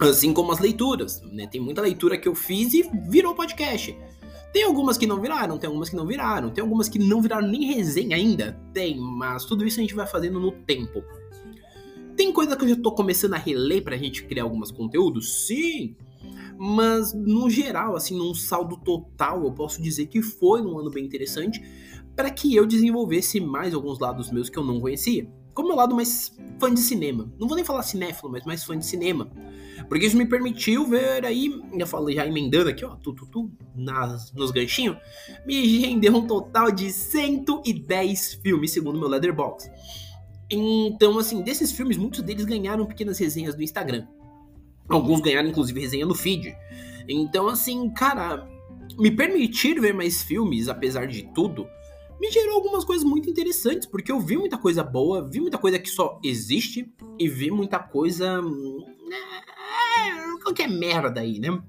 Assim 0.00 0.32
como 0.32 0.52
as 0.52 0.58
leituras, 0.58 1.20
né? 1.32 1.46
Tem 1.46 1.60
muita 1.60 1.82
leitura 1.82 2.16
que 2.16 2.28
eu 2.28 2.34
fiz 2.34 2.72
e 2.72 2.88
virou 3.08 3.34
podcast. 3.34 3.96
Tem 4.52 4.62
algumas 4.62 4.96
que 4.96 5.06
não 5.06 5.20
viraram, 5.20 5.58
tem 5.58 5.66
algumas 5.66 5.90
que 5.90 5.96
não 5.96 6.06
viraram, 6.06 6.50
tem 6.50 6.62
algumas 6.62 6.88
que 6.88 6.98
não 6.98 7.20
viraram 7.20 7.46
nem 7.46 7.74
resenha 7.74 8.16
ainda. 8.16 8.58
Tem, 8.72 8.98
mas 8.98 9.44
tudo 9.44 9.66
isso 9.66 9.78
a 9.78 9.82
gente 9.82 9.94
vai 9.94 10.06
fazendo 10.06 10.40
no 10.40 10.52
tempo. 10.52 11.02
Tem 12.16 12.32
coisa 12.32 12.56
que 12.56 12.64
eu 12.64 12.68
já 12.68 12.76
tô 12.76 12.92
começando 12.92 13.34
a 13.34 13.38
reler 13.38 13.82
pra 13.84 13.96
gente 13.96 14.24
criar 14.24 14.44
alguns 14.44 14.70
conteúdos? 14.70 15.46
Sim! 15.46 15.94
Mas 16.58 17.14
no 17.14 17.48
geral, 17.48 17.94
assim, 17.94 18.18
num 18.18 18.34
saldo 18.34 18.76
total, 18.76 19.44
eu 19.44 19.52
posso 19.52 19.80
dizer 19.80 20.06
que 20.06 20.20
foi 20.20 20.60
um 20.60 20.78
ano 20.78 20.90
bem 20.90 21.04
interessante 21.04 21.62
para 22.16 22.30
que 22.30 22.54
eu 22.54 22.66
desenvolvesse 22.66 23.40
mais 23.40 23.72
alguns 23.72 24.00
lados 24.00 24.30
meus 24.30 24.50
que 24.50 24.58
eu 24.58 24.64
não 24.64 24.80
conhecia 24.80 25.30
como 25.58 25.70
meu 25.70 25.76
lado 25.76 25.92
mais 25.92 26.32
fã 26.60 26.72
de 26.72 26.78
cinema. 26.78 27.28
Não 27.36 27.48
vou 27.48 27.56
nem 27.56 27.64
falar 27.64 27.82
cinéfilo, 27.82 28.30
mas 28.30 28.44
mais 28.44 28.62
fã 28.62 28.78
de 28.78 28.86
cinema. 28.86 29.28
Porque 29.88 30.06
isso 30.06 30.16
me 30.16 30.24
permitiu 30.24 30.86
ver 30.86 31.26
aí, 31.26 31.50
já 31.76 31.84
falei, 31.84 32.14
já 32.14 32.24
emendando 32.24 32.70
aqui, 32.70 32.84
ó, 32.84 32.94
tu, 32.94 33.12
tu, 33.12 33.26
tu 33.26 33.50
nas, 33.74 34.32
nos 34.34 34.52
ganchinhos, 34.52 34.96
me 35.44 35.78
rendeu 35.78 36.14
um 36.14 36.24
total 36.24 36.70
de 36.70 36.92
110 36.92 38.34
filmes, 38.34 38.70
segundo 38.70 39.00
meu 39.00 39.08
Letterboxd. 39.08 39.68
Então, 40.48 41.18
assim, 41.18 41.42
desses 41.42 41.72
filmes, 41.72 41.96
muitos 41.96 42.22
deles 42.22 42.44
ganharam 42.44 42.86
pequenas 42.86 43.18
resenhas 43.18 43.56
do 43.56 43.62
Instagram. 43.62 44.06
Alguns 44.88 45.20
ganharam, 45.20 45.48
inclusive, 45.48 45.80
resenha 45.80 46.06
no 46.06 46.14
feed. 46.14 46.56
Então, 47.08 47.48
assim, 47.48 47.90
cara, 47.90 48.48
me 48.98 49.10
permitir 49.10 49.80
ver 49.80 49.94
mais 49.94 50.22
filmes, 50.22 50.68
apesar 50.68 51.06
de 51.06 51.22
tudo, 51.34 51.66
me 52.20 52.30
gerou 52.30 52.56
algumas 52.56 52.84
coisas 52.84 53.04
muito 53.04 53.30
interessantes, 53.30 53.86
porque 53.86 54.10
eu 54.10 54.20
vi 54.20 54.36
muita 54.36 54.58
coisa 54.58 54.82
boa, 54.82 55.22
vi 55.22 55.40
muita 55.40 55.58
coisa 55.58 55.78
que 55.78 55.88
só 55.88 56.18
existe 56.22 56.92
e 57.18 57.28
vi 57.28 57.50
muita 57.50 57.78
coisa. 57.78 58.40
É, 59.98 60.42
qualquer 60.42 60.68
merda 60.68 61.20
aí, 61.20 61.38
né? 61.38 61.62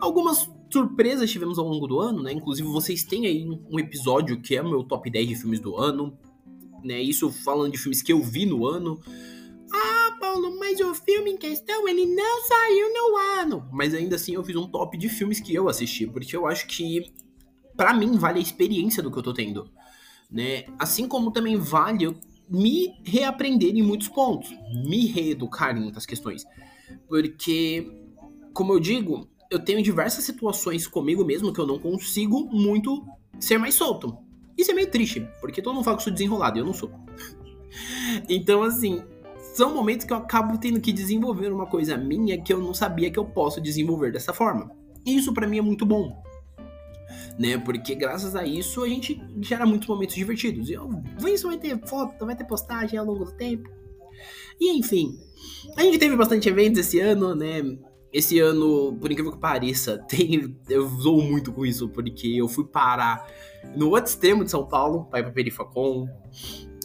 Algumas 0.00 0.50
surpresas 0.68 1.30
tivemos 1.30 1.58
ao 1.58 1.68
longo 1.68 1.86
do 1.86 2.00
ano, 2.00 2.22
né? 2.22 2.32
Inclusive, 2.32 2.66
vocês 2.68 3.04
têm 3.04 3.26
aí 3.26 3.46
um 3.70 3.78
episódio 3.78 4.40
que 4.40 4.56
é 4.56 4.62
o 4.62 4.68
meu 4.68 4.82
top 4.82 5.08
10 5.08 5.28
de 5.28 5.36
filmes 5.36 5.60
do 5.60 5.76
ano, 5.76 6.18
né? 6.82 7.00
Isso 7.00 7.30
falando 7.30 7.72
de 7.72 7.78
filmes 7.78 8.02
que 8.02 8.12
eu 8.12 8.20
vi 8.20 8.46
no 8.46 8.66
ano. 8.66 9.00
Paulo, 10.22 10.56
mas 10.56 10.78
o 10.78 10.94
filme 10.94 11.32
em 11.32 11.36
questão, 11.36 11.88
ele 11.88 12.06
não 12.06 12.44
saiu 12.44 12.94
no 12.94 13.16
ano. 13.40 13.68
Mas 13.72 13.92
ainda 13.92 14.14
assim 14.14 14.34
eu 14.34 14.44
fiz 14.44 14.54
um 14.54 14.68
top 14.68 14.96
de 14.96 15.08
filmes 15.08 15.40
que 15.40 15.52
eu 15.52 15.68
assisti, 15.68 16.06
porque 16.06 16.36
eu 16.36 16.46
acho 16.46 16.68
que 16.68 17.12
para 17.76 17.92
mim 17.92 18.16
vale 18.16 18.38
a 18.38 18.42
experiência 18.42 19.02
do 19.02 19.10
que 19.10 19.18
eu 19.18 19.22
tô 19.22 19.34
tendo, 19.34 19.68
né? 20.30 20.64
Assim 20.78 21.08
como 21.08 21.32
também 21.32 21.56
vale 21.56 22.16
me 22.48 22.94
reaprender 23.04 23.74
em 23.74 23.82
muitos 23.82 24.06
pontos, 24.06 24.48
me 24.86 25.06
reeducar 25.06 25.76
em 25.76 25.80
muitas 25.80 26.06
questões. 26.06 26.44
Porque, 27.08 27.90
como 28.52 28.74
eu 28.74 28.78
digo, 28.78 29.28
eu 29.50 29.58
tenho 29.58 29.82
diversas 29.82 30.22
situações 30.22 30.86
comigo 30.86 31.24
mesmo 31.24 31.52
que 31.52 31.58
eu 31.58 31.66
não 31.66 31.80
consigo 31.80 32.48
muito 32.52 33.04
ser 33.40 33.58
mais 33.58 33.74
solto. 33.74 34.16
Isso 34.56 34.70
é 34.70 34.74
meio 34.74 34.88
triste, 34.88 35.26
porque 35.40 35.60
todo 35.60 35.74
mundo 35.74 35.84
fala 35.84 35.96
que 35.96 36.02
eu 36.02 36.04
sou 36.04 36.12
desenrolado 36.12 36.58
e 36.58 36.60
eu 36.60 36.64
não 36.64 36.74
sou. 36.74 36.92
então, 38.28 38.62
assim, 38.62 39.02
são 39.52 39.74
momentos 39.74 40.06
que 40.06 40.12
eu 40.12 40.16
acabo 40.16 40.58
tendo 40.58 40.80
que 40.80 40.92
desenvolver 40.92 41.52
uma 41.52 41.66
coisa 41.66 41.96
minha 41.96 42.40
que 42.40 42.52
eu 42.52 42.58
não 42.58 42.74
sabia 42.74 43.10
que 43.10 43.18
eu 43.18 43.24
posso 43.24 43.60
desenvolver 43.60 44.12
dessa 44.12 44.32
forma. 44.32 44.70
Isso 45.04 45.32
para 45.32 45.46
mim 45.46 45.58
é 45.58 45.62
muito 45.62 45.84
bom 45.84 46.22
né? 47.38 47.58
Porque 47.58 47.94
graças 47.94 48.34
a 48.34 48.44
isso 48.44 48.82
a 48.82 48.88
gente 48.88 49.20
gera 49.40 49.66
muitos 49.66 49.88
momentos 49.88 50.14
divertidos. 50.14 50.68
E 50.70 50.76
isso 51.32 51.46
vai 51.46 51.58
ter 51.58 51.78
foto, 51.86 52.24
vai 52.24 52.36
ter 52.36 52.44
postagem 52.44 52.98
ao 52.98 53.06
longo 53.06 53.24
do 53.24 53.32
tempo. 53.32 53.68
E 54.60 54.70
enfim, 54.76 55.18
a 55.76 55.82
gente 55.82 55.98
teve 55.98 56.16
bastante 56.16 56.48
eventos 56.48 56.80
esse 56.80 57.00
ano, 57.00 57.34
né? 57.34 57.62
Esse 58.12 58.38
ano, 58.38 58.96
por 59.00 59.10
incrível 59.10 59.32
que 59.32 59.38
pareça, 59.38 59.98
tem, 60.08 60.56
eu 60.68 60.86
zoo 60.86 61.22
muito 61.22 61.52
com 61.52 61.64
isso, 61.64 61.88
porque 61.88 62.28
eu 62.28 62.48
fui 62.48 62.64
parar 62.64 63.26
no 63.74 63.90
outro 63.90 64.10
extremo 64.10 64.44
de 64.44 64.50
São 64.50 64.66
Paulo, 64.66 65.06
para 65.06 65.20
ir 65.20 65.22
pra 65.24 65.32
Perifacom. 65.32 66.06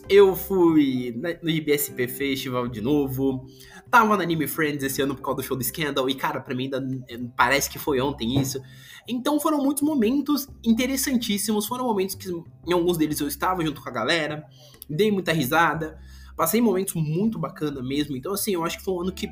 Eu 0.09 0.37
fui 0.37 1.13
no 1.41 1.49
IBSP 1.49 2.07
Festival 2.07 2.69
de 2.69 2.79
novo. 2.79 3.45
Tava 3.91 4.15
no 4.15 4.23
Anime 4.23 4.47
Friends 4.47 4.81
esse 4.81 5.01
ano 5.01 5.13
por 5.13 5.21
causa 5.21 5.41
do 5.41 5.43
show 5.43 5.57
do 5.57 5.63
Scandal. 5.63 6.09
E, 6.09 6.15
cara, 6.15 6.39
pra 6.39 6.55
mim 6.55 6.63
ainda 6.63 6.81
parece 7.35 7.69
que 7.69 7.77
foi 7.77 7.99
ontem 7.99 8.39
isso. 8.39 8.61
Então 9.05 9.37
foram 9.37 9.61
muitos 9.61 9.83
momentos 9.83 10.47
interessantíssimos. 10.63 11.67
Foram 11.67 11.85
momentos 11.85 12.15
que, 12.15 12.29
em 12.29 12.71
alguns 12.71 12.97
deles, 12.97 13.19
eu 13.19 13.27
estava 13.27 13.65
junto 13.65 13.81
com 13.81 13.89
a 13.89 13.91
galera. 13.91 14.45
Dei 14.89 15.11
muita 15.11 15.33
risada. 15.33 15.99
Passei 16.37 16.61
momentos 16.61 16.93
muito 16.93 17.37
bacana 17.37 17.83
mesmo. 17.83 18.15
Então, 18.15 18.33
assim, 18.33 18.53
eu 18.53 18.63
acho 18.63 18.77
que 18.77 18.85
foi 18.85 18.93
um 18.93 19.01
ano 19.01 19.11
que, 19.11 19.29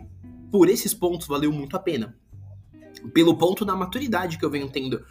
por 0.52 0.68
esses 0.68 0.94
pontos, 0.94 1.26
valeu 1.26 1.54
muito 1.54 1.78
a 1.78 1.80
pena. 1.80 2.18
Pelo 3.14 3.38
ponto 3.38 3.64
da 3.64 3.76
maturidade 3.78 4.38
que 4.38 4.44
eu 4.44 4.50
venho 4.50 4.70
tendo 4.70 5.06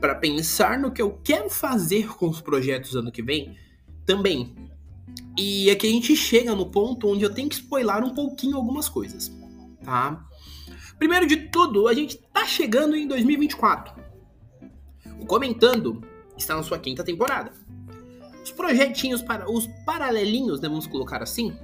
para 0.00 0.14
pensar 0.14 0.78
no 0.78 0.90
que 0.90 1.02
eu 1.02 1.20
quero 1.22 1.50
fazer 1.50 2.14
com 2.14 2.30
os 2.30 2.40
projetos 2.40 2.96
ano 2.96 3.12
que 3.12 3.22
vem 3.22 3.56
também. 4.06 4.71
E 5.36 5.70
aqui 5.70 5.86
a 5.86 5.90
gente 5.90 6.14
chega 6.14 6.54
no 6.54 6.66
ponto 6.66 7.08
onde 7.08 7.24
eu 7.24 7.32
tenho 7.32 7.48
que 7.48 7.54
spoiler 7.54 8.04
um 8.04 8.14
pouquinho 8.14 8.56
algumas 8.56 8.88
coisas, 8.88 9.32
tá? 9.82 10.24
Primeiro 10.98 11.26
de 11.26 11.48
tudo, 11.48 11.88
a 11.88 11.94
gente 11.94 12.18
tá 12.32 12.46
chegando 12.46 12.94
em 12.94 13.08
2024. 13.08 13.94
O 15.20 15.26
Comentando 15.26 16.02
está 16.36 16.54
na 16.54 16.62
sua 16.62 16.78
quinta 16.78 17.02
temporada. 17.02 17.52
Os 18.44 18.50
projetinhos 18.50 19.22
para 19.22 19.50
os 19.50 19.66
paralelinhos, 19.86 20.60
né, 20.60 20.68
vamos 20.68 20.86
colocar 20.86 21.22
assim, 21.22 21.56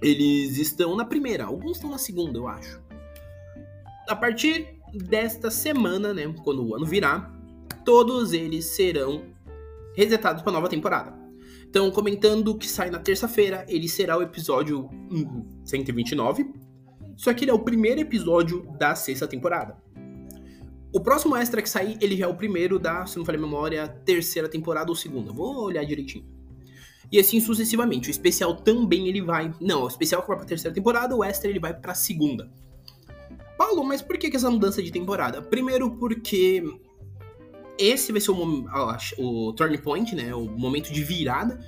eles 0.00 0.58
estão 0.58 0.94
na 0.94 1.04
primeira, 1.04 1.44
alguns 1.44 1.78
estão 1.78 1.90
na 1.90 1.98
segunda, 1.98 2.38
eu 2.38 2.46
acho. 2.46 2.80
A 4.08 4.14
partir 4.14 4.78
desta 4.92 5.50
semana, 5.50 6.14
né, 6.14 6.32
quando 6.44 6.64
o 6.64 6.74
ano 6.74 6.86
virar, 6.86 7.32
todos 7.84 8.32
eles 8.32 8.66
serão 8.66 9.24
resetados 9.96 10.42
para 10.42 10.52
nova 10.52 10.68
temporada. 10.68 11.17
Então, 11.68 11.90
comentando 11.90 12.56
que 12.56 12.66
sai 12.66 12.90
na 12.90 12.98
terça-feira, 12.98 13.64
ele 13.68 13.88
será 13.88 14.16
o 14.16 14.22
episódio 14.22 14.88
129. 15.64 16.50
Só 17.14 17.34
que 17.34 17.44
ele 17.44 17.50
é 17.50 17.54
o 17.54 17.58
primeiro 17.58 18.00
episódio 18.00 18.66
da 18.78 18.94
sexta 18.94 19.26
temporada. 19.26 19.76
O 20.90 21.00
próximo 21.00 21.36
extra 21.36 21.60
que 21.60 21.68
sair, 21.68 21.98
ele 22.00 22.16
já 22.16 22.24
é 22.24 22.28
o 22.28 22.34
primeiro 22.34 22.78
da, 22.78 23.04
se 23.04 23.18
não 23.18 23.24
falei 23.24 23.38
memória, 23.38 23.86
terceira 23.86 24.48
temporada 24.48 24.90
ou 24.90 24.96
segunda. 24.96 25.30
Vou 25.30 25.64
olhar 25.64 25.84
direitinho. 25.84 26.24
E 27.12 27.18
assim 27.18 27.38
sucessivamente. 27.38 28.08
O 28.08 28.10
especial 28.10 28.56
também 28.56 29.06
ele 29.06 29.20
vai. 29.20 29.52
Não, 29.60 29.82
o 29.82 29.88
especial 29.88 30.22
que 30.22 30.28
vai 30.28 30.38
pra 30.38 30.46
terceira 30.46 30.74
temporada, 30.74 31.14
o 31.14 31.22
extra 31.22 31.50
ele 31.50 31.60
vai 31.60 31.74
pra 31.74 31.94
segunda. 31.94 32.50
Paulo, 33.58 33.84
mas 33.84 34.00
por 34.00 34.16
que, 34.16 34.30
que 34.30 34.36
essa 34.36 34.50
mudança 34.50 34.82
de 34.82 34.90
temporada? 34.90 35.42
Primeiro 35.42 35.90
porque 35.96 36.62
esse 37.78 38.12
vai 38.12 38.20
ser 38.20 38.32
o, 38.32 38.68
o 39.18 39.52
turning 39.52 39.78
point, 39.78 40.14
né? 40.14 40.34
O 40.34 40.44
momento 40.44 40.92
de 40.92 41.02
virada 41.02 41.58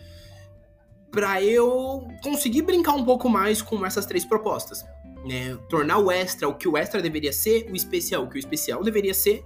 para 1.10 1.42
eu 1.42 2.06
conseguir 2.22 2.62
brincar 2.62 2.92
um 2.92 3.04
pouco 3.04 3.28
mais 3.28 3.60
com 3.60 3.84
essas 3.84 4.06
três 4.06 4.24
propostas. 4.24 4.84
Né? 5.24 5.56
Tornar 5.68 5.98
o 5.98 6.10
extra 6.10 6.48
o 6.48 6.54
que 6.54 6.68
o 6.68 6.76
extra 6.76 7.02
deveria 7.02 7.32
ser, 7.32 7.68
o 7.70 7.76
especial 7.76 8.24
o 8.24 8.28
que 8.28 8.36
o 8.36 8.38
especial 8.38 8.82
deveria 8.82 9.12
ser, 9.12 9.44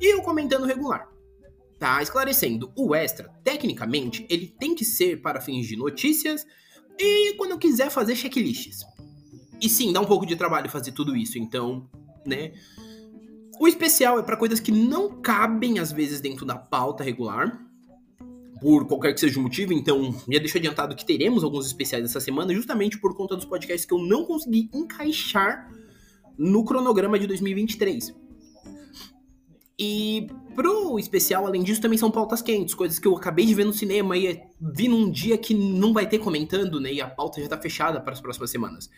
e 0.00 0.12
eu 0.12 0.22
comentando 0.22 0.66
regular. 0.66 1.08
Tá 1.78 2.02
esclarecendo, 2.02 2.72
o 2.76 2.94
extra, 2.94 3.30
tecnicamente, 3.44 4.26
ele 4.30 4.46
tem 4.46 4.74
que 4.74 4.84
ser 4.84 5.20
para 5.20 5.40
fins 5.40 5.66
de 5.66 5.76
notícias 5.76 6.46
e 6.98 7.34
quando 7.34 7.50
eu 7.50 7.58
quiser 7.58 7.90
fazer 7.90 8.16
checklists. 8.16 8.84
E 9.60 9.68
sim, 9.68 9.92
dá 9.92 10.00
um 10.00 10.06
pouco 10.06 10.24
de 10.24 10.36
trabalho 10.36 10.70
fazer 10.70 10.92
tudo 10.92 11.16
isso, 11.16 11.38
então, 11.38 11.88
né? 12.24 12.52
O 13.58 13.66
especial 13.66 14.18
é 14.18 14.22
para 14.22 14.36
coisas 14.36 14.60
que 14.60 14.70
não 14.70 15.20
cabem, 15.20 15.78
às 15.78 15.90
vezes, 15.90 16.20
dentro 16.20 16.44
da 16.44 16.56
pauta 16.56 17.02
regular, 17.02 17.58
por 18.60 18.86
qualquer 18.86 19.14
que 19.14 19.20
seja 19.20 19.38
o 19.38 19.42
motivo. 19.42 19.72
Então, 19.72 20.12
já 20.30 20.38
deixo 20.38 20.58
adiantado 20.58 20.94
que 20.94 21.04
teremos 21.04 21.42
alguns 21.42 21.66
especiais 21.66 22.04
essa 22.04 22.20
semana, 22.20 22.54
justamente 22.54 22.98
por 22.98 23.16
conta 23.16 23.34
dos 23.34 23.44
podcasts 23.44 23.86
que 23.86 23.94
eu 23.94 23.98
não 23.98 24.24
consegui 24.24 24.68
encaixar 24.72 25.70
no 26.38 26.64
cronograma 26.64 27.18
de 27.18 27.26
2023. 27.26 28.14
E 29.78 30.26
pro 30.54 30.98
especial, 30.98 31.46
além 31.46 31.62
disso, 31.62 31.82
também 31.82 31.98
são 31.98 32.10
pautas 32.10 32.40
quentes, 32.40 32.74
coisas 32.74 32.98
que 32.98 33.06
eu 33.06 33.14
acabei 33.14 33.44
de 33.44 33.54
ver 33.54 33.64
no 33.64 33.74
cinema 33.74 34.16
e 34.16 34.42
vi 34.58 34.88
num 34.88 35.10
dia 35.10 35.36
que 35.36 35.52
não 35.52 35.92
vai 35.92 36.08
ter 36.08 36.18
comentando, 36.18 36.80
né? 36.80 36.92
E 36.92 37.00
a 37.00 37.08
pauta 37.08 37.42
já 37.42 37.48
tá 37.48 37.58
fechada 37.58 38.00
para 38.00 38.14
as 38.14 38.20
próximas 38.20 38.50
semanas. 38.50 38.90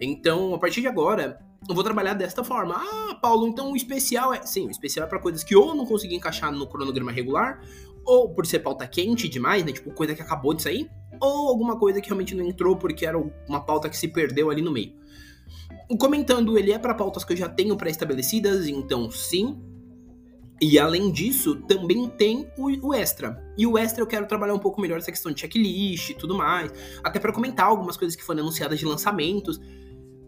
Então, 0.00 0.54
a 0.54 0.58
partir 0.58 0.80
de 0.80 0.86
agora, 0.88 1.38
eu 1.68 1.74
vou 1.74 1.82
trabalhar 1.82 2.14
desta 2.14 2.44
forma. 2.44 2.76
Ah, 2.76 3.14
Paulo, 3.20 3.46
então 3.46 3.72
o 3.72 3.76
especial 3.76 4.32
é. 4.32 4.42
Sim, 4.42 4.66
o 4.66 4.70
especial 4.70 5.06
é 5.06 5.08
para 5.08 5.18
coisas 5.18 5.42
que 5.42 5.56
ou 5.56 5.74
não 5.74 5.86
consegui 5.86 6.14
encaixar 6.14 6.52
no 6.52 6.66
cronograma 6.66 7.10
regular, 7.10 7.60
ou 8.04 8.28
por 8.28 8.46
ser 8.46 8.60
pauta 8.60 8.86
quente 8.86 9.28
demais, 9.28 9.64
né? 9.64 9.72
Tipo, 9.72 9.90
coisa 9.92 10.14
que 10.14 10.22
acabou 10.22 10.54
de 10.54 10.62
sair, 10.62 10.90
ou 11.20 11.48
alguma 11.48 11.78
coisa 11.78 12.00
que 12.00 12.08
realmente 12.08 12.34
não 12.34 12.44
entrou 12.44 12.76
porque 12.76 13.04
era 13.04 13.18
uma 13.48 13.60
pauta 13.60 13.88
que 13.88 13.96
se 13.96 14.08
perdeu 14.08 14.50
ali 14.50 14.62
no 14.62 14.70
meio. 14.70 14.94
Comentando, 15.98 16.58
ele 16.58 16.72
é 16.72 16.78
para 16.78 16.94
pautas 16.94 17.24
que 17.24 17.32
eu 17.32 17.36
já 17.36 17.48
tenho 17.48 17.76
pré-estabelecidas, 17.76 18.66
então 18.68 19.10
sim. 19.10 19.58
E 20.60 20.78
além 20.78 21.10
disso, 21.10 21.56
também 21.62 22.08
tem 22.08 22.50
o, 22.56 22.88
o, 22.88 22.94
extra. 22.94 23.42
E 23.58 23.66
o 23.66 23.76
extra 23.76 24.02
eu 24.02 24.06
quero 24.06 24.26
trabalhar 24.26 24.54
um 24.54 24.58
pouco 24.58 24.80
melhor 24.80 24.98
essa 24.98 25.10
questão 25.10 25.30
de 25.30 25.40
checklist 25.40 26.10
e 26.10 26.14
tudo 26.14 26.34
mais. 26.34 26.72
Até 27.04 27.18
para 27.20 27.32
comentar 27.32 27.66
algumas 27.66 27.96
coisas 27.96 28.16
que 28.16 28.24
foram 28.24 28.40
anunciadas 28.40 28.78
de 28.78 28.86
lançamentos. 28.86 29.60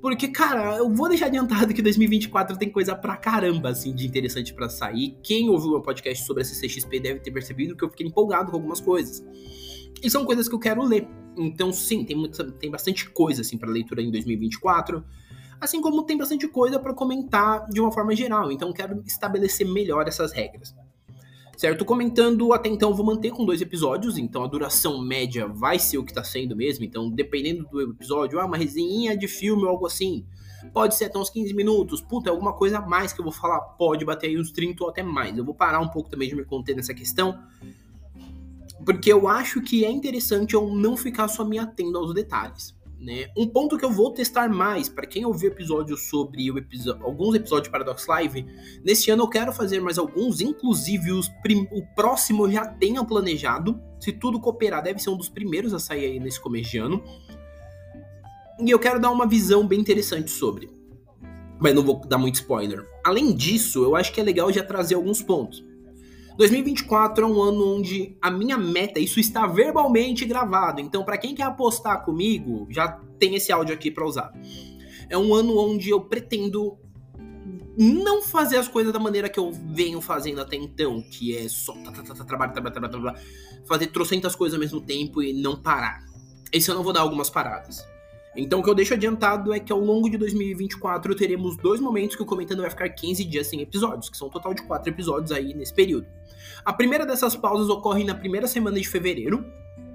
Porque, 0.03 0.29
cara, 0.29 0.77
eu 0.77 0.95
vou 0.95 1.09
deixar 1.09 1.27
adiantado 1.27 1.73
que 1.73 1.83
2024 1.83 2.57
tem 2.57 2.71
coisa 2.71 2.95
pra 2.95 3.17
caramba, 3.17 3.71
assim, 3.71 3.95
de 3.95 4.07
interessante 4.07 4.53
para 4.53 4.69
sair. 4.69 5.17
Quem 5.23 5.49
ouviu 5.49 5.71
meu 5.71 5.81
podcast 5.81 6.25
sobre 6.25 6.43
a 6.43 6.47
CCXP 6.47 7.01
deve 7.01 7.21
ter 7.21 7.31
percebido 7.31 7.75
que 7.75 7.83
eu 7.83 7.91
fiquei 7.91 8.07
empolgado 8.07 8.51
com 8.51 8.57
algumas 8.57 8.81
coisas. 8.81 9.25
E 10.03 10.11
são 10.11 10.25
coisas 10.25 10.47
que 10.49 10.55
eu 10.55 10.61
quero 10.61 10.83
ler. 10.85 11.09
Então, 11.37 11.73
sim, 11.73 12.05
tem, 12.05 12.17
muita, 12.17 12.45
tem 12.53 12.71
bastante 12.71 13.09
coisa, 13.11 13.41
assim, 13.41 13.57
para 13.57 13.71
leitura 13.71 14.03
em 14.03 14.11
2024. 14.11 15.03
Assim 15.61 15.81
como 15.81 16.05
tem 16.05 16.17
bastante 16.17 16.47
coisa 16.47 16.79
para 16.79 16.95
comentar 16.95 17.69
de 17.69 17.81
uma 17.81 17.91
forma 17.91 18.15
geral. 18.15 18.53
Então, 18.53 18.73
quero 18.73 19.03
estabelecer 19.07 19.67
melhor 19.67 20.07
essas 20.07 20.33
regras. 20.33 20.75
certo? 21.57 21.85
Comentando 21.85 22.53
até 22.53 22.69
então, 22.69 22.95
vou 22.95 23.05
manter 23.05 23.31
com 23.31 23.45
dois 23.45 23.61
episódios, 23.61 24.17
então 24.17 24.45
a 24.45 24.47
duração 24.47 25.01
média 25.01 25.49
vai 25.49 25.79
ser 25.79 25.99
o 25.99 26.05
que 26.05 26.15
tá 26.15 26.23
sendo 26.23 26.55
mesmo. 26.55 26.85
Então, 26.85 27.11
dependendo 27.11 27.67
do 27.69 27.81
episódio, 27.81 28.39
ah, 28.39 28.47
uma 28.47 28.57
resenha 28.57 29.17
de 29.17 29.27
filme 29.27 29.65
ou 29.65 29.71
algo 29.71 29.87
assim. 29.87 30.25
Pode 30.73 30.95
ser 30.95 31.07
até 31.07 31.19
uns 31.19 31.31
15 31.31 31.55
minutos. 31.55 32.01
Puta, 32.01 32.31
alguma 32.31 32.53
coisa 32.53 32.79
a 32.79 32.81
mais 32.81 33.13
que 33.13 33.21
eu 33.21 33.25
vou 33.25 33.33
falar. 33.33 33.61
Pode 33.61 34.05
bater 34.05 34.29
aí 34.29 34.39
uns 34.39 34.51
30 34.51 34.83
ou 34.83 34.91
até 34.91 35.03
mais. 35.03 35.37
Eu 35.37 35.45
vou 35.45 35.55
parar 35.55 35.81
um 35.81 35.89
pouco 35.89 36.11
também 36.11 36.29
de 36.29 36.37
me 36.37 36.45
conter 36.45 36.75
nessa 36.75 36.95
questão. 36.95 37.39
Porque 38.85 39.13
eu 39.13 39.29
acho 39.29 39.61
que 39.61 39.85
é 39.85 39.91
interessante 39.91 40.55
eu 40.55 40.69
não 40.69 40.97
ficar 40.97 41.29
só 41.29 41.45
me 41.45 41.59
atendo 41.59 41.99
aos 41.99 42.15
detalhes. 42.15 42.75
Né? 43.01 43.29
Um 43.37 43.47
ponto 43.47 43.79
que 43.79 43.85
eu 43.85 43.91
vou 43.91 44.13
testar 44.13 44.49
mais, 44.49 44.89
para 44.89 45.07
quem 45.07 45.25
ouviu 45.25 45.51
episódios 45.51 46.09
sobre 46.09 46.49
alguns 47.01 47.37
episódios 47.37 47.69
de 47.69 47.71
Paradox 47.71 48.07
Live, 48.09 48.45
neste 48.85 49.09
ano 49.11 49.23
eu 49.23 49.29
quero 49.29 49.53
fazer 49.53 49.81
mais 49.81 49.99
alguns, 49.99 50.41
inclusive 50.41 51.13
os 51.13 51.29
o 51.71 51.87
próximo 51.95 52.47
eu 52.47 52.51
já 52.51 52.67
tenho 52.67 53.05
planejado. 53.07 53.81
Se 54.01 54.13
tudo 54.13 54.41
cooperar, 54.41 54.83
deve 54.83 54.99
ser 54.99 55.11
um 55.11 55.17
dos 55.17 55.29
primeiros 55.29 55.73
a 55.73 55.79
sair 55.79 56.07
aí 56.07 56.21
nesse 56.21 56.41
começo 56.41 56.71
de 56.71 56.79
ano. 56.79 57.03
E 58.61 58.69
eu 58.69 58.79
quero 58.79 59.01
dar 59.01 59.11
uma 59.11 59.27
visão 59.27 59.65
bem 59.67 59.79
interessante 59.79 60.31
sobre. 60.31 60.69
Mas 61.61 61.75
não 61.75 61.85
vou 61.85 62.01
dar 62.05 62.19
muito 62.19 62.37
spoiler. 62.37 62.85
Além 63.05 63.33
disso, 63.33 63.85
eu 63.85 63.95
acho 63.95 64.13
que 64.13 64.21
é 64.21 64.25
legal 64.25 64.53
já 64.53 64.65
trazer 64.65 64.97
alguns 64.97 65.23
pontos. 65.23 65.65
2024 66.39 67.25
é 67.25 67.29
um 67.29 67.43
ano 67.43 67.77
onde 67.77 68.17
a 68.23 68.31
minha 68.31 68.57
meta, 68.57 69.01
isso 69.01 69.19
está 69.19 69.45
verbalmente 69.45 70.25
gravado. 70.25 70.81
Então, 70.81 71.05
para 71.05 71.19
quem 71.19 71.35
quer 71.35 71.43
apostar 71.43 72.05
comigo, 72.05 72.69
já 72.71 73.01
tem 73.19 73.35
esse 73.35 73.51
áudio 73.51 73.75
aqui 73.75 73.91
para 73.91 74.07
usar. 74.07 74.33
É 75.11 75.19
um 75.19 75.35
ano 75.35 75.59
onde 75.59 75.91
eu 75.91 76.01
pretendo 76.01 76.79
não 77.77 78.23
fazer 78.23 78.57
as 78.57 78.69
coisas 78.69 78.93
da 78.93 79.01
maneira 79.01 79.29
que 79.29 79.39
eu 79.39 79.51
venho 79.51 80.01
fazendo 80.01 80.41
até 80.41 80.55
então, 80.55 81.03
que 81.11 81.37
é 81.37 81.49
só 81.49 81.73
trabalho, 82.25 82.53
trabalho, 82.53 82.73
trabalho, 82.73 82.93
trabalho, 82.93 83.19
fazer 83.67 83.89
trocentas 83.89 84.37
coisas 84.37 84.55
ao 84.55 84.61
mesmo 84.61 84.81
tempo 84.81 85.21
e 85.21 85.33
não 85.33 85.61
parar. 85.61 86.05
Esse 86.53 86.71
ano 86.71 86.81
eu 86.81 86.85
vou 86.85 86.93
dar 86.93 87.01
algumas 87.01 87.29
paradas. 87.29 87.85
Então, 88.41 88.61
o 88.61 88.63
que 88.63 88.71
eu 88.71 88.75
deixo 88.75 88.95
adiantado 88.95 89.53
é 89.53 89.59
que 89.59 89.73
ao 89.73 89.81
longo 89.81 90.09
de 90.09 90.17
2024 90.17 91.13
teremos 91.17 91.57
dois 91.57 91.81
momentos 91.81 92.15
que 92.15 92.23
o 92.23 92.27
Comentando 92.27 92.61
vai 92.61 92.71
ficar 92.71 92.89
15 92.89 93.25
dias 93.25 93.49
sem 93.49 93.61
episódios, 93.61 94.09
que 94.09 94.17
são 94.17 94.29
um 94.29 94.31
total 94.31 94.55
de 94.55 94.63
quatro 94.63 94.89
episódios 94.89 95.33
aí 95.33 95.53
nesse 95.55 95.75
período. 95.75 96.07
A 96.65 96.73
primeira 96.73 97.05
dessas 97.05 97.35
pausas 97.35 97.69
ocorre 97.69 98.05
na 98.05 98.15
primeira 98.15 98.47
semana 98.47 98.79
de 98.79 98.89
fevereiro, 98.89 99.45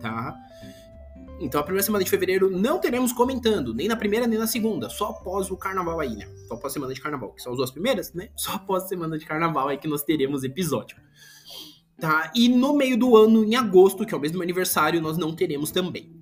tá? 0.02 0.36
Então, 1.40 1.60
a 1.60 1.64
primeira 1.64 1.84
semana 1.84 2.04
de 2.04 2.10
fevereiro 2.10 2.50
não 2.50 2.80
teremos 2.80 3.14
comentando, 3.14 3.74
nem 3.74 3.88
na 3.88 3.96
primeira 3.96 4.28
nem 4.28 4.38
na 4.38 4.48
segunda, 4.48 4.90
só 4.90 5.12
após 5.12 5.50
o 5.50 5.56
carnaval 5.56 6.02
aí, 6.02 6.14
né? 6.14 6.28
Só 6.48 6.56
após 6.56 6.72
a 6.72 6.74
semana 6.74 6.94
de 6.94 7.00
carnaval, 7.00 7.32
que 7.32 7.42
são 7.42 7.54
as 7.54 7.58
duas 7.58 7.72
primeiras, 7.72 8.14
né? 8.14 8.28
Só 8.36 8.54
após 8.54 8.84
a 8.84 8.88
semana 8.88 9.18
de 9.18 9.26
carnaval 9.26 9.70
aí 9.70 9.78
que 9.78 9.88
nós 9.88 10.04
teremos 10.04 10.44
episódio. 10.44 10.98
Tá? 11.98 12.30
E 12.36 12.50
no 12.50 12.76
meio 12.76 12.98
do 12.98 13.16
ano, 13.16 13.46
em 13.46 13.56
agosto, 13.56 14.06
que 14.06 14.14
é 14.14 14.18
o 14.18 14.20
mês 14.20 14.32
do 14.34 14.38
meu 14.38 14.44
aniversário, 14.44 15.02
nós 15.02 15.18
não 15.18 15.34
teremos 15.34 15.72
também. 15.72 16.20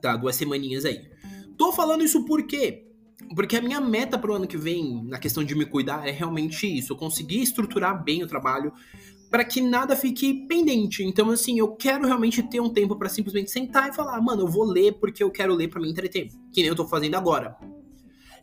Tá? 0.00 0.16
Duas 0.16 0.36
semaninhas 0.36 0.84
aí. 0.84 1.13
Tô 1.56 1.72
falando 1.72 2.02
isso 2.02 2.24
por 2.24 2.42
quê? 2.46 2.86
Porque 3.34 3.56
a 3.56 3.62
minha 3.62 3.80
meta 3.80 4.18
pro 4.18 4.34
ano 4.34 4.46
que 4.46 4.56
vem, 4.56 5.04
na 5.04 5.18
questão 5.18 5.44
de 5.44 5.54
me 5.54 5.64
cuidar, 5.64 6.06
é 6.06 6.10
realmente 6.10 6.66
isso. 6.66 6.92
Eu 6.92 6.96
conseguir 6.96 7.42
estruturar 7.42 8.02
bem 8.02 8.22
o 8.22 8.26
trabalho 8.26 8.72
para 9.30 9.44
que 9.44 9.60
nada 9.60 9.96
fique 9.96 10.46
pendente. 10.46 11.02
Então, 11.02 11.30
assim, 11.30 11.58
eu 11.58 11.74
quero 11.74 12.06
realmente 12.06 12.42
ter 12.42 12.60
um 12.60 12.68
tempo 12.68 12.96
para 12.96 13.08
simplesmente 13.08 13.50
sentar 13.50 13.88
e 13.88 13.92
falar, 13.92 14.20
mano, 14.20 14.42
eu 14.42 14.48
vou 14.48 14.64
ler 14.64 14.92
porque 14.92 15.22
eu 15.22 15.30
quero 15.30 15.54
ler 15.54 15.68
para 15.68 15.80
me 15.80 15.90
entreter. 15.90 16.28
Que 16.52 16.60
nem 16.60 16.68
eu 16.68 16.76
tô 16.76 16.86
fazendo 16.86 17.16
agora. 17.16 17.56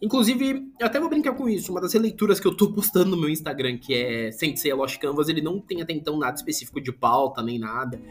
Inclusive, 0.01 0.67
eu 0.79 0.87
até 0.87 0.99
vou 0.99 1.09
brincar 1.09 1.33
com 1.33 1.47
isso. 1.47 1.71
Uma 1.71 1.79
das 1.79 1.93
releituras 1.93 2.39
que 2.39 2.47
eu 2.47 2.57
tô 2.57 2.73
postando 2.73 3.11
no 3.11 3.17
meu 3.17 3.29
Instagram, 3.29 3.77
que 3.77 3.93
é 3.93 4.31
Sensei 4.31 4.73
Lost 4.73 4.97
Canvas, 4.97 5.29
ele 5.29 5.41
não 5.41 5.61
tem 5.61 5.81
até 5.81 5.93
então 5.93 6.17
nada 6.17 6.35
específico 6.35 6.81
de 6.81 6.91
pauta 6.91 7.43
nem 7.43 7.59
nada. 7.59 8.01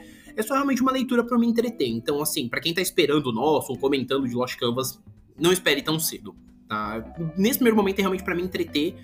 É 0.40 0.42
só 0.42 0.54
realmente 0.54 0.80
uma 0.80 0.90
leitura 0.90 1.22
para 1.22 1.38
me 1.38 1.46
entreter. 1.46 1.86
Então, 1.86 2.22
assim, 2.22 2.48
para 2.48 2.62
quem 2.62 2.72
tá 2.72 2.80
esperando 2.80 3.26
o 3.26 3.32
nosso, 3.32 3.72
ou 3.72 3.78
comentando 3.78 4.26
de 4.26 4.34
Lost 4.34 4.56
Canvas, 4.56 4.98
não 5.38 5.52
espere 5.52 5.82
tão 5.82 6.00
cedo, 6.00 6.34
tá? 6.66 7.04
Nesse 7.36 7.58
primeiro 7.58 7.76
momento 7.76 7.98
é 7.98 8.00
realmente 8.00 8.24
para 8.24 8.34
me 8.34 8.42
entreter, 8.42 8.94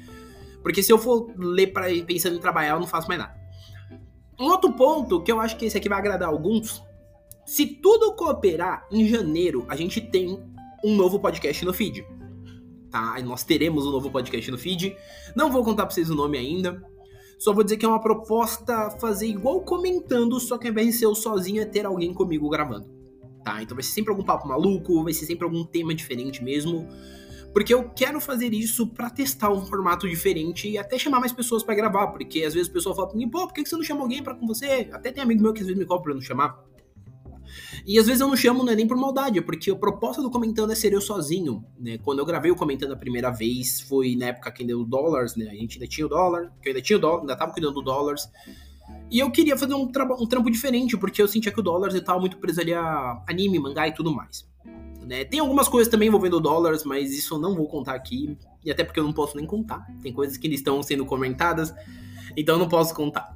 porque 0.63 0.83
se 0.83 0.91
eu 0.91 0.97
for 0.97 1.31
ler 1.37 1.75
para 1.75 1.89
pensando 2.07 2.37
em 2.37 2.41
trabalhar, 2.41 2.71
eu 2.71 2.81
não 2.81 2.87
faço 2.87 3.07
mais 3.07 3.21
nada. 3.21 3.35
Um 4.41 4.47
outro 4.47 4.73
ponto 4.73 5.23
que 5.23 5.31
eu 5.31 5.39
acho 5.39 5.59
que 5.59 5.67
esse 5.67 5.77
aqui 5.77 5.91
vai 5.91 5.99
agradar 5.99 6.31
alguns, 6.31 6.83
se 7.45 7.67
tudo 7.67 8.15
cooperar, 8.15 8.87
em 8.91 9.07
janeiro 9.07 9.67
a 9.69 9.77
gente 9.77 10.01
tem 10.01 10.43
um 10.83 10.97
novo 10.97 11.21
podcast 11.21 11.63
no 11.67 11.75
feed. 11.75 12.03
Tá? 12.91 13.21
Nós 13.23 13.45
teremos 13.45 13.87
um 13.87 13.91
novo 13.91 14.11
podcast 14.11 14.51
no 14.51 14.57
feed. 14.57 14.97
Não 15.35 15.53
vou 15.53 15.63
contar 15.63 15.85
pra 15.85 15.95
vocês 15.95 16.09
o 16.09 16.15
nome 16.15 16.39
ainda. 16.39 16.83
Só 17.39 17.53
vou 17.53 17.63
dizer 17.63 17.77
que 17.77 17.85
é 17.85 17.89
uma 17.89 18.01
proposta 18.01 18.91
fazer 18.99 19.27
igual 19.27 19.61
comentando, 19.61 20.39
só 20.41 20.57
que 20.57 20.67
ao 20.67 20.73
invés 20.73 20.89
de 20.89 20.93
ser 20.95 21.05
eu 21.05 21.15
sozinho, 21.15 21.63
é 21.63 21.67
ter 21.67 21.85
alguém 21.85 22.15
comigo 22.15 22.49
gravando. 22.49 22.89
Tá? 23.45 23.63
Então 23.63 23.75
vai 23.77 23.83
ser 23.83 23.93
sempre 23.93 24.11
algum 24.11 24.25
papo 24.25 24.49
maluco, 24.49 25.05
vai 25.05 25.13
ser 25.13 25.27
sempre 25.27 25.45
algum 25.45 25.65
tema 25.65 25.95
diferente 25.95 26.43
mesmo. 26.43 26.89
Porque 27.53 27.73
eu 27.73 27.89
quero 27.91 28.21
fazer 28.21 28.53
isso 28.53 28.87
para 28.87 29.09
testar 29.09 29.51
um 29.51 29.65
formato 29.65 30.09
diferente 30.09 30.69
e 30.69 30.77
até 30.77 30.99
chamar 30.99 31.21
mais 31.21 31.33
pessoas 31.33 31.63
para 31.63 31.75
gravar. 31.75 32.09
Porque 32.09 32.43
às 32.43 32.55
vezes 32.55 32.69
o 32.69 32.73
pessoal 32.73 32.95
fala 32.95 33.09
pra 33.09 33.17
mim, 33.17 33.31
pô, 33.31 33.47
por 33.47 33.55
que 33.55 33.65
você 33.65 33.77
não 33.77 33.83
chama 33.83 34.03
alguém 34.03 34.23
para 34.23 34.35
com 34.35 34.47
você? 34.47 34.91
Até 34.93 35.11
tem 35.13 35.23
amigo 35.23 35.43
meu 35.43 35.53
que 35.53 35.61
às 35.61 35.67
vezes 35.67 35.79
me 35.79 35.87
cobra 35.87 36.05
pra 36.05 36.15
não 36.15 36.21
chamar. 36.21 36.63
E 37.87 37.99
às 37.99 38.07
vezes 38.07 38.21
eu 38.21 38.29
não 38.29 38.37
chamo, 38.37 38.65
não 38.65 38.73
é 38.73 38.77
nem 38.77 38.87
por 38.87 38.97
maldade, 38.97 39.39
é 39.39 39.43
porque 39.43 39.71
a 39.71 39.77
proposta 39.77 40.23
do 40.23 40.31
Comentando 40.31 40.73
é 40.73 40.75
ser 40.75 40.93
eu 40.93 41.01
sozinho, 41.01 41.65
né? 41.79 41.99
Quando 41.99 42.19
eu 42.19 42.27
gravei 42.27 42.51
o 42.51 42.57
Comentando 42.57 42.93
a 42.93 42.97
primeira 42.97 43.31
vez, 43.31 43.81
foi 43.81 44.17
na 44.17 44.27
época 44.27 44.51
que 44.51 44.63
ainda 44.63 44.77
o 44.77 44.85
dólares, 44.85 45.37
né? 45.37 45.49
A 45.49 45.55
gente 45.55 45.77
ainda 45.77 45.87
tinha 45.87 46.07
o 46.07 46.11
dólar, 46.11 46.53
que 46.63 46.69
eu 46.69 46.73
ainda 46.73 46.83
tinha 46.83 46.97
o 46.97 47.01
dólar, 47.01 47.21
ainda 47.21 47.37
tava 47.37 47.53
cuidando 47.53 47.75
do 47.75 47.83
dólares. 47.83 48.29
E 49.11 49.19
eu 49.19 49.31
queria 49.31 49.57
fazer 49.57 49.75
um, 49.75 49.83
um 50.19 50.27
trampo 50.27 50.51
diferente, 50.51 50.97
porque 50.97 51.23
eu 51.23 51.29
sentia 51.29 51.53
que 51.53 51.61
o 51.61 51.63
dólar 51.63 51.95
estava 51.95 52.19
muito 52.19 52.39
preso 52.39 52.61
ali 52.61 52.75
a 52.75 53.23
anime, 53.29 53.59
mangá 53.59 53.87
e 53.87 53.93
tudo 53.93 54.13
mais. 54.13 54.47
Né? 55.07 55.25
Tem 55.25 55.39
algumas 55.39 55.69
coisas 55.69 55.89
também 55.91 56.09
envolvendo 56.09 56.41
dólares, 56.41 56.83
mas 56.83 57.13
isso 57.13 57.35
eu 57.35 57.39
não 57.39 57.55
vou 57.55 57.69
contar 57.69 57.95
aqui. 57.95 58.37
E 58.65 58.71
até 58.71 58.83
porque 58.83 58.99
eu 58.99 59.05
não 59.05 59.13
posso 59.13 59.37
nem 59.37 59.47
contar. 59.47 59.87
Tem 60.03 60.13
coisas 60.13 60.37
que 60.37 60.49
estão 60.49 60.83
sendo 60.83 61.07
comentadas, 61.07 61.73
então 62.37 62.57
eu 62.57 62.59
não 62.59 62.69
posso 62.69 62.93
contar 62.95 63.36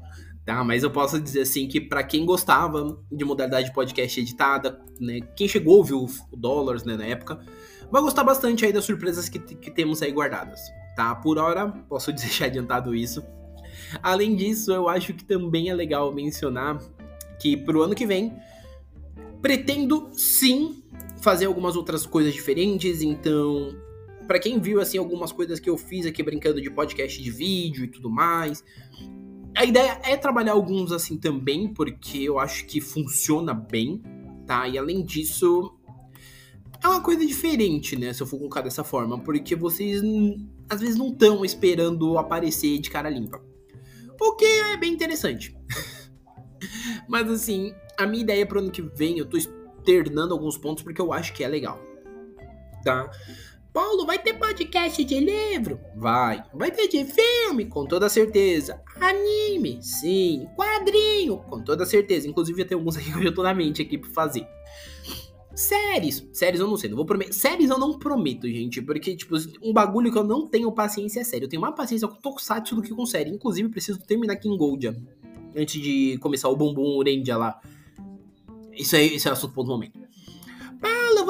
tá? 0.51 0.65
Mas 0.65 0.83
eu 0.83 0.91
posso 0.91 1.21
dizer 1.21 1.43
assim 1.43 1.69
que 1.69 1.81
para 1.81 2.03
quem 2.03 2.27
gostava 2.27 3.01
de 3.11 3.25
modalidade 3.25 3.69
de 3.69 3.73
podcast 3.73 4.21
editada, 4.21 4.81
né, 4.99 5.21
quem 5.37 5.47
chegou 5.47 5.75
a 5.75 5.79
ouvir 5.79 5.95
o, 5.95 6.07
o 6.33 6.37
Dollars, 6.37 6.83
né, 6.83 6.97
na 6.97 7.05
época, 7.05 7.39
vai 7.91 8.03
gostar 8.03 8.25
bastante 8.25 8.65
aí 8.65 8.73
das 8.73 8.85
surpresas 8.85 9.29
que, 9.29 9.39
que 9.39 9.71
temos 9.71 10.03
aí 10.03 10.11
guardadas, 10.11 10.61
tá? 10.97 11.15
Por 11.15 11.39
hora, 11.39 11.69
posso 11.89 12.11
deixar 12.13 12.47
adiantado 12.47 12.95
isso. 12.95 13.23
Além 14.03 14.35
disso, 14.35 14.73
eu 14.73 14.89
acho 14.89 15.15
que 15.15 15.25
também 15.25 15.71
é 15.71 15.75
legal 15.75 16.13
mencionar 16.13 16.81
que 17.39 17.57
pro 17.57 17.83
ano 17.83 17.95
que 17.95 18.07
vem 18.07 18.37
pretendo 19.41 20.11
sim 20.13 20.83
fazer 21.23 21.47
algumas 21.47 21.77
outras 21.77 22.05
coisas 22.05 22.35
diferentes, 22.35 23.03
então 23.03 23.75
para 24.27 24.39
quem 24.39 24.61
viu 24.61 24.81
assim 24.81 24.99
algumas 24.99 25.33
coisas 25.33 25.61
que 25.61 25.71
eu 25.71 25.77
fiz 25.77 26.07
aqui 26.07 26.23
brincando 26.23 26.61
de 26.61 26.71
podcast 26.71 27.23
de 27.23 27.31
vídeo 27.31 27.85
e 27.85 27.89
tudo 27.89 28.11
mais, 28.11 28.63
a 29.61 29.65
ideia 29.67 30.01
é 30.05 30.17
trabalhar 30.17 30.53
alguns 30.53 30.91
assim 30.91 31.19
também, 31.19 31.69
porque 31.69 32.17
eu 32.17 32.39
acho 32.39 32.65
que 32.65 32.81
funciona 32.81 33.53
bem, 33.53 34.03
tá? 34.47 34.67
E 34.67 34.79
além 34.79 35.05
disso, 35.05 35.79
é 36.83 36.89
uma 36.89 37.03
coisa 37.03 37.27
diferente, 37.27 37.95
né? 37.95 38.11
Se 38.15 38.23
eu 38.23 38.27
for 38.27 38.39
colocar 38.39 38.63
dessa 38.63 38.83
forma, 38.83 39.19
porque 39.19 39.55
vocês 39.55 40.01
às 40.67 40.81
vezes 40.81 40.97
não 40.97 41.09
estão 41.09 41.45
esperando 41.45 42.17
aparecer 42.17 42.79
de 42.79 42.89
cara 42.89 43.11
limpa. 43.11 43.39
O 44.19 44.35
que 44.35 44.47
é 44.47 44.79
bem 44.79 44.95
interessante. 44.95 45.55
Mas 47.07 47.31
assim, 47.31 47.75
a 47.99 48.07
minha 48.07 48.23
ideia 48.23 48.47
pro 48.47 48.61
ano 48.61 48.71
que 48.71 48.81
vem, 48.81 49.19
eu 49.19 49.27
tô 49.27 49.37
externando 49.37 50.33
alguns 50.33 50.57
pontos 50.57 50.83
porque 50.83 51.03
eu 51.03 51.13
acho 51.13 51.35
que 51.35 51.45
é 51.45 51.49
legal. 51.49 51.79
Tá? 52.83 53.11
Paulo, 53.73 54.05
vai 54.05 54.19
ter 54.19 54.35
podcast 54.35 55.05
de 55.05 55.21
livro? 55.21 55.79
Vai. 55.95 56.43
Vai 56.53 56.73
ter 56.73 56.89
de 56.89 57.05
filme? 57.05 57.67
Com 57.67 57.87
toda 57.87 58.09
certeza. 58.09 58.83
Anime? 59.01 59.79
Sim. 59.81 60.49
Quadrinho? 60.57 61.39
Com 61.39 61.63
toda 61.63 61.87
certeza. 61.87 62.27
Inclusive, 62.27 62.65
tem 62.65 62.77
alguns 62.77 62.97
aqui 62.99 63.13
que 63.13 63.19
eu 63.19 63.23
já 63.23 63.33
tô 63.33 63.43
na 63.45 63.55
mente 63.55 63.81
aqui 63.81 63.97
pra 63.97 64.11
fazer. 64.11 64.45
Séries. 65.55 66.27
Séries 66.33 66.59
eu 66.59 66.67
não 66.67 66.77
sei, 66.77 66.91
não 66.91 66.97
vou 66.97 67.07
prometer. 67.07 67.33
Séries 67.33 67.71
eu 67.71 67.79
não 67.79 67.97
prometo, 67.97 68.49
gente. 68.49 68.83
Porque, 68.83 69.15
tipo, 69.15 69.37
um 69.63 69.73
bagulho 69.73 70.11
que 70.11 70.19
eu 70.19 70.25
não 70.25 70.49
tenho 70.49 70.73
paciência 70.73 71.21
é 71.21 71.25
sério. 71.25 71.45
Eu 71.45 71.49
tenho 71.49 71.63
mais 71.63 71.75
paciência 71.75 72.09
com 72.09 72.17
Tokusatsu 72.17 72.75
do 72.75 72.83
que 72.83 72.91
com 72.91 73.07
série. 73.07 73.31
Inclusive, 73.31 73.69
preciso 73.69 74.01
terminar 74.01 74.35
King 74.37 74.57
Goldia. 74.57 75.01
Antes 75.55 75.81
de 75.81 76.19
começar 76.19 76.49
o 76.49 76.57
Bumbum 76.57 76.97
Orendia 76.97 77.37
lá. 77.37 77.61
Isso 78.73 78.97
aí, 78.97 79.15
esse 79.15 79.29
é 79.29 79.31
o 79.31 79.35
assunto 79.35 79.63
do 79.63 79.69
momento. 79.69 80.01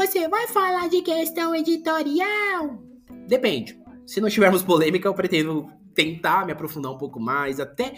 Você 0.00 0.26
vai 0.28 0.48
falar 0.48 0.88
de 0.88 1.02
questão 1.02 1.54
editorial? 1.54 2.82
Depende. 3.28 3.78
Se 4.06 4.18
não 4.18 4.30
tivermos 4.30 4.62
polêmica, 4.62 5.06
eu 5.06 5.12
pretendo 5.12 5.70
tentar 5.94 6.46
me 6.46 6.52
aprofundar 6.52 6.90
um 6.90 6.96
pouco 6.96 7.20
mais, 7.20 7.60
até 7.60 7.92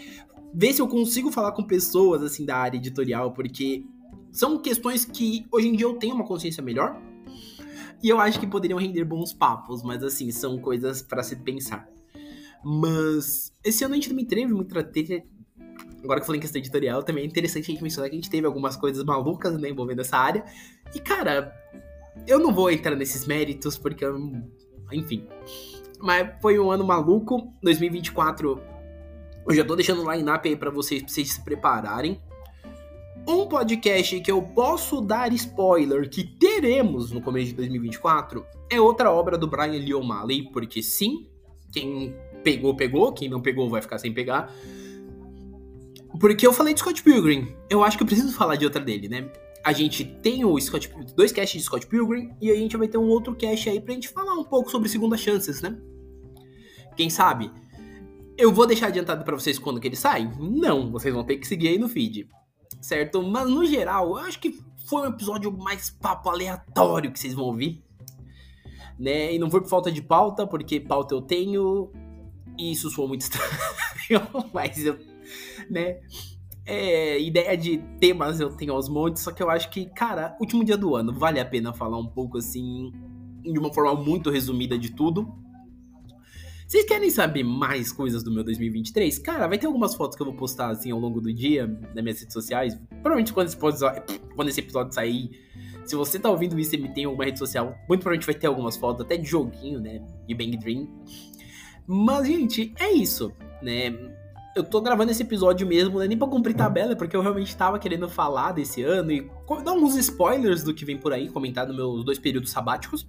ver 0.53 0.73
se 0.73 0.81
eu 0.81 0.87
consigo 0.89 1.31
falar 1.31 1.53
com 1.53 1.63
pessoas 1.63 2.21
assim 2.21 2.45
da 2.45 2.57
área 2.57 2.75
editorial, 2.75 3.31
porque 3.31 3.85
são 4.33 4.61
questões 4.61 5.05
que 5.05 5.45
hoje 5.49 5.69
em 5.69 5.77
dia 5.77 5.85
eu 5.85 5.93
tenho 5.93 6.13
uma 6.13 6.25
consciência 6.25 6.61
melhor. 6.61 7.01
E 8.03 8.09
eu 8.09 8.19
acho 8.19 8.37
que 8.37 8.45
poderiam 8.45 8.77
render 8.77 9.05
bons 9.05 9.31
papos, 9.31 9.81
mas 9.81 10.03
assim, 10.03 10.29
são 10.29 10.57
coisas 10.59 11.01
para 11.01 11.23
se 11.23 11.37
pensar. 11.37 11.87
Mas 12.61 13.53
esse 13.63 13.85
ano 13.85 13.93
a 13.93 13.95
gente 13.95 14.09
também 14.09 14.25
teve 14.25 14.53
muita 14.53 14.83
treta. 14.83 15.23
agora 16.03 16.19
que 16.19 16.23
eu 16.23 16.25
falei 16.25 16.39
em 16.39 16.41
questão 16.41 16.59
editorial, 16.59 17.01
também 17.01 17.23
é 17.23 17.27
interessante 17.27 17.63
a 17.63 17.73
gente 17.73 17.81
mencionar 17.81 18.09
que 18.09 18.17
a 18.17 18.19
gente 18.19 18.29
teve 18.29 18.45
algumas 18.45 18.75
coisas 18.75 19.05
malucas, 19.05 19.57
né, 19.57 19.69
envolvendo 19.69 20.01
essa 20.01 20.17
área. 20.17 20.43
E, 20.93 20.99
cara, 20.99 21.63
eu 22.27 22.39
não 22.39 22.53
vou 22.53 22.71
entrar 22.71 22.95
nesses 22.95 23.25
méritos, 23.25 23.77
porque, 23.77 24.05
enfim. 24.91 25.27
Mas 25.99 26.29
foi 26.41 26.59
um 26.59 26.71
ano 26.71 26.85
maluco. 26.85 27.53
2024, 27.61 28.61
eu 29.47 29.55
já 29.55 29.63
tô 29.63 29.75
deixando 29.75 30.03
o 30.03 30.11
line-up 30.11 30.47
aí 30.47 30.55
pra 30.55 30.69
vocês, 30.69 31.01
pra 31.01 31.11
vocês 31.11 31.31
se 31.31 31.43
prepararem. 31.43 32.21
Um 33.27 33.47
podcast 33.47 34.19
que 34.19 34.29
eu 34.29 34.41
posso 34.41 34.99
dar 34.99 35.31
spoiler 35.31 36.09
que 36.09 36.23
teremos 36.23 37.11
no 37.11 37.21
começo 37.21 37.47
de 37.47 37.53
2024 37.53 38.45
é 38.69 38.81
outra 38.81 39.11
obra 39.11 39.37
do 39.37 39.47
Brian 39.47 39.71
Lee 39.71 39.93
O'Malley, 39.93 40.51
porque 40.51 40.83
sim, 40.83 41.27
quem 41.71 42.13
pegou, 42.43 42.75
pegou, 42.75 43.13
quem 43.13 43.29
não 43.29 43.41
pegou 43.41 43.69
vai 43.69 43.81
ficar 43.81 43.97
sem 43.97 44.13
pegar. 44.13 44.53
Porque 46.19 46.45
eu 46.45 46.51
falei 46.51 46.73
de 46.73 46.81
Scott 46.81 47.01
Pilgrim, 47.01 47.55
eu 47.69 47.83
acho 47.83 47.97
que 47.97 48.03
eu 48.03 48.07
preciso 48.07 48.35
falar 48.35 48.57
de 48.57 48.65
outra 48.65 48.81
dele, 48.81 49.07
né? 49.07 49.31
A 49.63 49.71
gente 49.71 50.03
tem 50.03 50.43
o 50.43 50.59
Scott, 50.59 50.89
dois 51.15 51.31
casts 51.31 51.59
de 51.59 51.65
Scott 51.65 51.87
Pilgrim 51.87 52.35
e 52.41 52.51
a 52.51 52.55
gente 52.55 52.75
vai 52.75 52.87
ter 52.87 52.97
um 52.97 53.07
outro 53.07 53.35
cast 53.35 53.69
aí 53.69 53.79
pra 53.79 53.93
gente 53.93 54.09
falar 54.09 54.33
um 54.33 54.43
pouco 54.43 54.69
sobre 54.69 54.89
Segunda 54.89 55.17
Chances, 55.17 55.61
né? 55.61 55.77
Quem 56.97 57.09
sabe? 57.09 57.51
Eu 58.37 58.51
vou 58.51 58.67
deixar 58.67 58.87
adiantado 58.87 59.23
para 59.23 59.35
vocês 59.35 59.57
quando 59.57 59.79
que 59.79 59.87
ele 59.87 59.95
sai? 59.95 60.29
Não, 60.39 60.91
vocês 60.91 61.13
vão 61.13 61.23
ter 61.23 61.37
que 61.37 61.47
seguir 61.47 61.69
aí 61.69 61.77
no 61.77 61.87
feed 61.87 62.27
certo? 62.83 63.23
Mas 63.23 63.49
no 63.49 63.65
geral, 63.65 64.09
eu 64.09 64.17
acho 64.17 64.39
que 64.39 64.59
foi 64.87 65.01
um 65.03 65.11
episódio 65.11 65.51
mais 65.51 65.89
papo 65.89 66.29
aleatório 66.29 67.11
que 67.11 67.19
vocês 67.19 67.33
vão 67.33 67.45
ouvir. 67.45 67.83
Né? 68.99 69.33
E 69.33 69.39
não 69.39 69.49
foi 69.49 69.61
por 69.61 69.69
falta 69.69 69.91
de 69.91 70.01
pauta, 70.01 70.45
porque 70.45 70.79
pauta 70.79 71.15
eu 71.15 71.21
tenho. 71.21 71.91
E 72.57 72.71
isso 72.71 72.89
soa 72.91 73.07
muito 73.07 73.21
estranho, 73.23 73.49
mas 74.53 74.85
eu. 74.85 74.99
Né? 75.69 76.01
É, 76.65 77.19
ideia 77.19 77.57
de 77.57 77.77
temas 77.99 78.39
eu 78.39 78.49
tenho 78.49 78.73
aos 78.73 78.87
montes, 78.87 79.23
só 79.23 79.31
que 79.31 79.43
eu 79.43 79.49
acho 79.49 79.69
que, 79.69 79.85
cara, 79.87 80.35
último 80.39 80.63
dia 80.63 80.77
do 80.77 80.95
ano, 80.95 81.13
vale 81.13 81.39
a 81.39 81.45
pena 81.45 81.73
falar 81.73 81.97
um 81.97 82.07
pouco 82.07 82.37
assim, 82.37 82.91
de 83.41 83.59
uma 83.59 83.73
forma 83.73 83.93
muito 84.01 84.29
resumida 84.29 84.77
de 84.77 84.91
tudo. 84.91 85.43
Vocês 86.65 86.85
querem 86.85 87.09
saber 87.09 87.43
mais 87.43 87.91
coisas 87.91 88.23
do 88.23 88.31
meu 88.31 88.43
2023? 88.43 89.19
Cara, 89.19 89.47
vai 89.47 89.57
ter 89.57 89.67
algumas 89.67 89.93
fotos 89.93 90.15
que 90.15 90.23
eu 90.23 90.25
vou 90.25 90.35
postar 90.35 90.69
assim 90.69 90.91
ao 90.91 90.99
longo 90.99 91.19
do 91.19 91.31
dia 91.31 91.67
nas 91.93 92.03
minhas 92.03 92.19
redes 92.19 92.33
sociais. 92.33 92.79
Provavelmente 92.89 93.33
quando 93.33 93.47
esse 93.47 93.57
episódio, 93.57 94.03
quando 94.33 94.49
esse 94.49 94.59
episódio 94.59 94.93
sair, 94.93 95.29
se 95.85 95.95
você 95.95 96.17
tá 96.17 96.29
ouvindo 96.29 96.57
isso 96.57 96.73
e 96.75 96.77
me 96.77 96.93
tem 96.93 97.05
alguma 97.05 97.25
rede 97.25 97.37
social, 97.37 97.75
muito 97.87 98.01
provavelmente 98.01 98.25
vai 98.25 98.35
ter 98.35 98.47
algumas 98.47 98.77
fotos, 98.77 99.05
até 99.05 99.17
de 99.17 99.27
joguinho, 99.27 99.79
né? 99.79 100.01
De 100.25 100.33
Bang 100.33 100.55
Dream. 100.57 100.87
Mas, 101.85 102.27
gente, 102.27 102.73
é 102.79 102.91
isso, 102.91 103.33
né? 103.61 103.91
Eu 104.55 104.63
tô 104.63 104.81
gravando 104.81 105.11
esse 105.11 105.23
episódio 105.23 105.65
mesmo, 105.65 105.99
né? 105.99 106.07
Nem 106.07 106.17
pra 106.17 106.27
cumprir 106.27 106.55
tabela, 106.55 106.95
porque 106.95 107.15
eu 107.15 107.21
realmente 107.21 107.55
tava 107.57 107.79
querendo 107.79 108.07
falar 108.07 108.51
desse 108.51 108.83
ano 108.83 109.11
e 109.11 109.29
dar 109.63 109.73
uns 109.73 109.95
spoilers 109.95 110.63
do 110.63 110.73
que 110.73 110.85
vem 110.85 110.97
por 110.97 111.11
aí, 111.11 111.29
comentar 111.29 111.65
nos 111.65 111.75
meus 111.75 112.05
dois 112.05 112.19
períodos 112.19 112.51
sabáticos. 112.51 113.07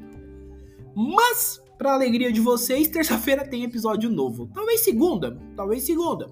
Mas, 0.97 1.63
Pra 1.77 1.93
alegria 1.93 2.33
de 2.33 2.41
vocês, 2.41 2.89
terça-feira 2.89 3.47
tem 3.47 3.65
episódio 3.65 4.09
novo. 4.09 4.49
Talvez 4.55 4.81
segunda, 4.81 5.39
talvez 5.57 5.83
segunda. 5.83 6.31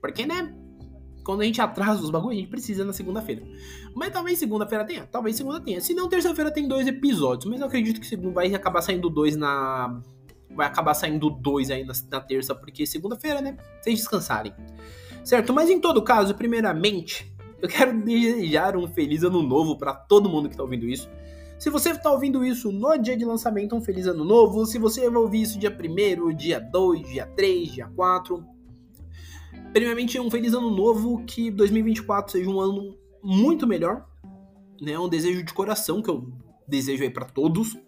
Porque, 0.00 0.26
né? 0.26 0.54
Quando 1.24 1.40
a 1.40 1.44
gente 1.44 1.60
atrasa 1.60 2.02
os 2.02 2.10
bagulhos, 2.10 2.36
a 2.36 2.40
gente 2.40 2.50
precisa 2.50 2.84
na 2.84 2.92
segunda-feira. 2.92 3.42
Mas 3.94 4.12
talvez 4.12 4.38
segunda-feira 4.38 4.84
tenha, 4.84 5.06
talvez 5.06 5.36
segunda 5.36 5.60
tenha. 5.60 5.80
Se 5.80 5.94
não, 5.94 6.08
terça-feira 6.08 6.50
tem 6.50 6.66
dois 6.66 6.86
episódios. 6.86 7.50
Mas 7.50 7.60
eu 7.60 7.66
acredito 7.66 8.00
que 8.00 8.16
vai 8.30 8.52
acabar 8.54 8.82
saindo 8.82 9.08
dois 9.08 9.36
na. 9.36 10.00
Vai 10.54 10.66
acabar 10.66 10.94
saindo 10.94 11.30
dois 11.30 11.70
aí 11.70 11.84
na, 11.84 11.92
na 12.10 12.20
terça, 12.20 12.54
porque 12.54 12.86
segunda-feira, 12.86 13.40
né? 13.40 13.56
Vocês 13.80 13.98
descansarem. 13.98 14.52
Certo? 15.24 15.52
Mas 15.52 15.70
em 15.70 15.80
todo 15.80 16.02
caso, 16.02 16.34
primeiramente, 16.34 17.32
eu 17.60 17.68
quero 17.68 17.98
desejar 18.02 18.76
um 18.76 18.88
feliz 18.88 19.22
ano 19.22 19.42
novo 19.42 19.76
para 19.78 19.94
todo 19.94 20.28
mundo 20.28 20.48
que 20.48 20.56
tá 20.56 20.62
ouvindo 20.62 20.86
isso. 20.86 21.08
Se 21.62 21.70
você 21.70 21.90
está 21.90 22.10
ouvindo 22.10 22.44
isso 22.44 22.72
no 22.72 22.96
dia 22.96 23.16
de 23.16 23.24
lançamento, 23.24 23.76
um 23.76 23.80
feliz 23.80 24.08
ano 24.08 24.24
novo. 24.24 24.66
Se 24.66 24.80
você 24.80 25.08
vai 25.08 25.22
ouvir 25.22 25.42
isso 25.42 25.60
dia 25.60 25.70
1 25.70 26.34
dia 26.34 26.58
2, 26.58 27.08
dia 27.08 27.24
3, 27.24 27.72
dia 27.72 27.86
4. 27.94 28.44
Primeiramente, 29.72 30.18
um 30.18 30.28
feliz 30.28 30.54
ano 30.54 30.74
novo, 30.74 31.24
que 31.24 31.52
2024 31.52 32.32
seja 32.32 32.50
um 32.50 32.60
ano 32.60 32.98
muito 33.22 33.64
melhor. 33.64 34.04
Né? 34.80 34.98
Um 34.98 35.08
desejo 35.08 35.44
de 35.44 35.54
coração 35.54 36.02
que 36.02 36.10
eu 36.10 36.32
desejo 36.66 37.04
aí 37.04 37.10
para 37.10 37.26
todos. 37.26 37.78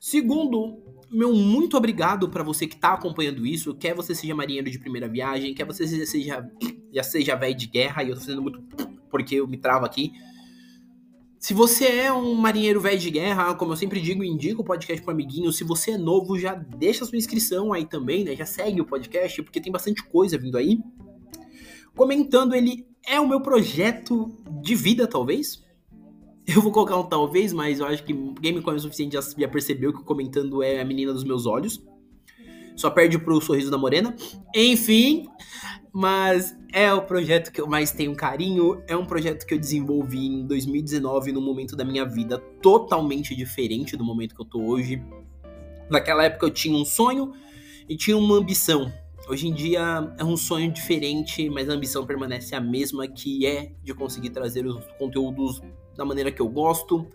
Segundo, 0.00 0.78
meu 1.12 1.34
muito 1.34 1.76
obrigado 1.76 2.28
para 2.28 2.42
você 2.42 2.66
que 2.66 2.74
está 2.74 2.94
acompanhando 2.94 3.46
isso. 3.46 3.74
Quer 3.74 3.94
você 3.94 4.14
seja 4.14 4.34
marinheiro 4.34 4.70
de 4.70 4.78
primeira 4.78 5.08
viagem, 5.08 5.54
quer 5.54 5.64
você 5.64 6.06
seja 6.06 6.48
já 6.92 7.02
seja 7.02 7.36
velho 7.36 7.54
de 7.54 7.66
guerra, 7.66 8.02
e 8.02 8.10
eu 8.10 8.14
tô 8.14 8.20
fazendo 8.20 8.42
muito 8.42 8.62
porque 9.10 9.36
eu 9.36 9.46
me 9.46 9.56
travo 9.56 9.84
aqui. 9.84 10.12
Se 11.38 11.52
você 11.52 11.86
é 11.86 12.12
um 12.12 12.34
marinheiro 12.34 12.80
velho 12.80 12.98
de 12.98 13.10
guerra, 13.10 13.54
como 13.54 13.72
eu 13.72 13.76
sempre 13.76 14.00
digo, 14.00 14.22
indica 14.22 14.60
o 14.60 14.64
podcast 14.64 15.02
pro 15.02 15.12
amiguinho. 15.12 15.50
Se 15.50 15.64
você 15.64 15.92
é 15.92 15.98
novo, 15.98 16.38
já 16.38 16.54
deixa 16.54 17.04
sua 17.04 17.18
inscrição 17.18 17.72
aí 17.72 17.84
também, 17.84 18.24
né? 18.24 18.36
Já 18.36 18.46
segue 18.46 18.80
o 18.80 18.84
podcast, 18.84 19.42
porque 19.42 19.60
tem 19.60 19.72
bastante 19.72 20.04
coisa 20.04 20.38
vindo 20.38 20.56
aí. 20.56 20.78
Comentando, 21.96 22.54
ele 22.54 22.86
é 23.04 23.18
o 23.18 23.28
meu 23.28 23.40
projeto 23.40 24.30
de 24.62 24.74
vida, 24.74 25.06
talvez. 25.06 25.61
Eu 26.46 26.60
vou 26.60 26.72
colocar 26.72 26.96
um 26.96 27.04
talvez, 27.04 27.52
mas 27.52 27.78
eu 27.78 27.86
acho 27.86 28.02
que 28.02 28.12
me 28.12 28.60
conhece 28.62 28.84
o 28.84 28.88
suficiente 28.88 29.14
já, 29.14 29.20
já 29.20 29.48
percebeu 29.48 29.92
que 29.92 30.00
o 30.00 30.04
comentando 30.04 30.62
é 30.62 30.80
a 30.80 30.84
menina 30.84 31.12
dos 31.12 31.24
meus 31.24 31.46
olhos. 31.46 31.80
Só 32.74 32.90
perde 32.90 33.18
pro 33.18 33.40
sorriso 33.40 33.70
da 33.70 33.78
morena. 33.78 34.14
Enfim, 34.54 35.26
mas 35.92 36.56
é 36.72 36.92
o 36.92 37.02
projeto 37.02 37.52
que 37.52 37.60
eu 37.60 37.66
mais 37.66 37.92
tenho 37.92 38.14
carinho. 38.16 38.82
É 38.88 38.96
um 38.96 39.04
projeto 39.04 39.46
que 39.46 39.54
eu 39.54 39.58
desenvolvi 39.58 40.26
em 40.26 40.46
2019, 40.46 41.32
num 41.32 41.40
momento 41.40 41.76
da 41.76 41.84
minha 41.84 42.04
vida 42.04 42.38
totalmente 42.60 43.36
diferente 43.36 43.96
do 43.96 44.04
momento 44.04 44.34
que 44.34 44.40
eu 44.40 44.46
tô 44.46 44.60
hoje. 44.62 45.00
Naquela 45.88 46.24
época 46.24 46.46
eu 46.46 46.50
tinha 46.50 46.76
um 46.76 46.84
sonho 46.84 47.32
e 47.88 47.96
tinha 47.96 48.16
uma 48.16 48.36
ambição. 48.36 48.92
Hoje 49.28 49.46
em 49.46 49.52
dia 49.52 50.12
é 50.18 50.24
um 50.24 50.36
sonho 50.36 50.72
diferente, 50.72 51.48
mas 51.48 51.68
a 51.68 51.74
ambição 51.74 52.04
permanece 52.04 52.56
a 52.56 52.60
mesma, 52.60 53.06
que 53.06 53.46
é 53.46 53.72
de 53.82 53.94
conseguir 53.94 54.30
trazer 54.30 54.66
os 54.66 54.84
conteúdos 54.98 55.62
da 55.96 56.04
maneira 56.04 56.32
que 56.32 56.40
eu 56.40 56.48
gosto, 56.48 57.06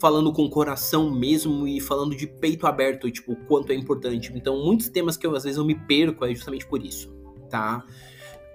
falando 0.00 0.32
com 0.32 0.44
o 0.44 0.50
coração 0.50 1.10
mesmo 1.10 1.66
e 1.66 1.80
falando 1.80 2.14
de 2.16 2.26
peito 2.26 2.66
aberto, 2.66 3.10
tipo, 3.10 3.32
o 3.32 3.36
quanto 3.46 3.70
é 3.72 3.74
importante. 3.74 4.32
Então, 4.34 4.64
muitos 4.64 4.88
temas 4.88 5.16
que 5.16 5.26
eu 5.26 5.34
às 5.34 5.44
vezes 5.44 5.58
eu 5.58 5.64
me 5.64 5.74
perco 5.74 6.24
é 6.24 6.34
justamente 6.34 6.66
por 6.66 6.84
isso 6.84 7.14
tá? 7.54 7.84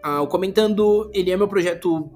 Ah, 0.04 0.22
o 0.22 0.28
Comentando, 0.28 1.10
ele 1.14 1.32
é 1.32 1.38
meu 1.38 1.48
projeto 1.48 2.12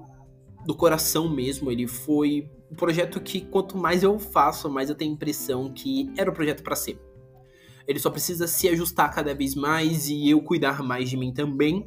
do 0.66 0.74
coração 0.74 1.30
mesmo, 1.30 1.70
ele 1.70 1.86
foi 1.86 2.50
um 2.70 2.74
projeto 2.74 3.20
que 3.20 3.40
quanto 3.40 3.78
mais 3.78 4.02
eu 4.02 4.18
faço, 4.18 4.68
mais 4.68 4.90
eu 4.90 4.94
tenho 4.94 5.10
a 5.10 5.14
impressão 5.14 5.72
que 5.72 6.12
era 6.16 6.30
o 6.30 6.34
projeto 6.34 6.62
para 6.62 6.76
ser. 6.76 7.00
Ele 7.88 7.98
só 7.98 8.10
precisa 8.10 8.46
se 8.46 8.68
ajustar 8.68 9.14
cada 9.14 9.34
vez 9.34 9.54
mais 9.54 10.08
e 10.08 10.28
eu 10.28 10.42
cuidar 10.42 10.82
mais 10.82 11.08
de 11.08 11.16
mim 11.16 11.32
também. 11.32 11.86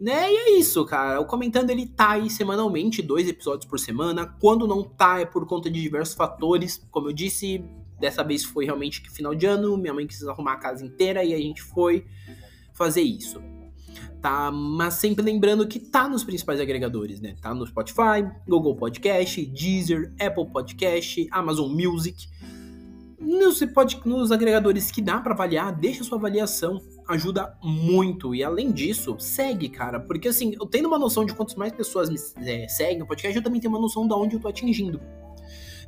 Né? 0.00 0.32
E 0.32 0.36
é 0.36 0.58
isso, 0.58 0.84
cara. 0.84 1.20
O 1.20 1.24
Comentando 1.24 1.70
ele 1.70 1.86
tá 1.86 2.10
aí 2.10 2.30
semanalmente, 2.30 3.02
dois 3.02 3.28
episódios 3.28 3.68
por 3.68 3.78
semana. 3.78 4.26
Quando 4.40 4.66
não 4.66 4.82
tá, 4.82 5.20
é 5.20 5.24
por 5.24 5.46
conta 5.46 5.70
de 5.70 5.80
diversos 5.80 6.14
fatores. 6.14 6.80
Como 6.90 7.08
eu 7.08 7.12
disse, 7.12 7.64
dessa 7.98 8.22
vez 8.22 8.44
foi 8.44 8.64
realmente 8.64 9.02
que 9.02 9.10
final 9.10 9.34
de 9.34 9.46
ano, 9.46 9.76
minha 9.76 9.92
mãe 9.92 10.06
quis 10.06 10.22
arrumar 10.26 10.52
a 10.52 10.58
casa 10.58 10.84
inteira 10.84 11.24
e 11.24 11.34
a 11.34 11.38
gente 11.38 11.62
foi 11.62 12.06
fazer 12.72 13.02
isso 13.02 13.40
tá? 14.20 14.50
Mas 14.50 14.94
sempre 14.94 15.24
lembrando 15.24 15.66
que 15.66 15.78
tá 15.78 16.08
nos 16.08 16.24
principais 16.24 16.60
agregadores, 16.60 17.20
né? 17.20 17.36
Tá 17.40 17.54
no 17.54 17.66
Spotify, 17.66 18.28
Google 18.46 18.74
Podcast, 18.76 19.44
Deezer, 19.46 20.12
Apple 20.20 20.46
Podcast, 20.50 21.26
Amazon 21.30 21.70
Music. 21.70 22.28
Nos, 23.20 23.64
pode, 23.74 24.00
nos 24.04 24.30
agregadores 24.30 24.90
que 24.90 25.02
dá 25.02 25.18
para 25.18 25.32
avaliar, 25.32 25.72
deixa 25.72 26.04
sua 26.04 26.18
avaliação, 26.18 26.80
ajuda 27.08 27.56
muito. 27.62 28.34
E 28.34 28.44
além 28.44 28.70
disso, 28.70 29.16
segue, 29.18 29.68
cara, 29.68 29.98
porque 29.98 30.28
assim, 30.28 30.54
eu 30.60 30.66
tenho 30.66 30.86
uma 30.86 30.98
noção 30.98 31.24
de 31.24 31.34
quantas 31.34 31.56
mais 31.56 31.72
pessoas 31.72 32.08
me 32.08 32.18
é, 32.46 32.68
seguem 32.68 32.98
no 32.98 33.06
podcast, 33.06 33.36
eu 33.36 33.42
também 33.42 33.60
tenho 33.60 33.72
uma 33.72 33.80
noção 33.80 34.06
de 34.06 34.14
onde 34.14 34.36
eu 34.36 34.40
tô 34.40 34.48
atingindo 34.48 35.00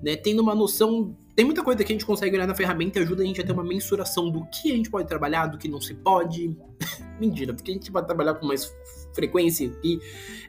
né? 0.02 0.16
Tendo 0.16 0.40
uma 0.40 0.54
noção. 0.54 1.14
Tem 1.34 1.44
muita 1.44 1.62
coisa 1.62 1.84
que 1.84 1.92
a 1.92 1.94
gente 1.94 2.06
consegue 2.06 2.34
olhar 2.36 2.46
na 2.46 2.54
ferramenta 2.54 2.98
e 2.98 3.02
ajuda 3.02 3.22
a 3.22 3.26
gente 3.26 3.40
a 3.40 3.44
ter 3.44 3.52
uma 3.52 3.64
mensuração 3.64 4.30
do 4.30 4.44
que 4.46 4.72
a 4.72 4.76
gente 4.76 4.90
pode 4.90 5.06
trabalhar, 5.06 5.46
do 5.46 5.58
que 5.58 5.68
não 5.68 5.80
se 5.80 5.94
pode. 5.94 6.56
Mentira, 7.20 7.54
porque 7.54 7.70
a 7.70 7.74
gente 7.74 7.90
pode 7.90 8.06
trabalhar 8.06 8.34
com 8.34 8.46
mais 8.46 8.72
frequência 9.14 9.70
e 9.84 10.00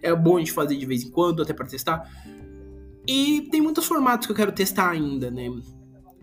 é 0.02 0.16
bom 0.16 0.38
a 0.38 0.40
gente 0.40 0.52
fazer 0.52 0.78
de 0.78 0.86
vez 0.86 1.04
em 1.04 1.10
quando, 1.10 1.42
até 1.42 1.54
para 1.54 1.68
testar. 1.68 2.10
E 3.08 3.48
tem 3.52 3.62
muitos 3.62 3.86
formatos 3.86 4.26
que 4.26 4.32
eu 4.32 4.36
quero 4.36 4.52
testar 4.52 4.90
ainda, 4.90 5.30
né? 5.30 5.50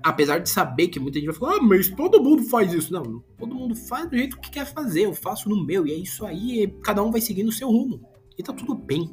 Apesar 0.02 0.38
de 0.38 0.48
saber 0.48 0.88
que 0.88 1.00
muita 1.00 1.18
gente 1.18 1.26
vai 1.26 1.34
falar, 1.34 1.56
ah, 1.56 1.62
mas 1.62 1.88
todo 1.88 2.22
mundo 2.22 2.44
faz 2.44 2.72
isso. 2.72 2.92
Não, 2.92 3.22
todo 3.37 3.54
mundo 3.54 3.74
faz 3.74 4.08
do 4.08 4.16
jeito 4.16 4.38
que 4.40 4.50
quer 4.50 4.66
fazer, 4.66 5.06
eu 5.06 5.14
faço 5.14 5.48
no 5.48 5.64
meu, 5.64 5.87
e 5.87 5.92
é 5.92 5.96
isso 5.96 6.24
aí, 6.24 6.72
cada 6.84 7.02
um 7.02 7.11
vai 7.11 7.20
seguindo 7.20 7.48
o 7.48 7.52
seu 7.52 7.68
rumo. 7.68 8.00
E 8.38 8.42
tá 8.42 8.52
tudo 8.52 8.74
bem 8.74 9.11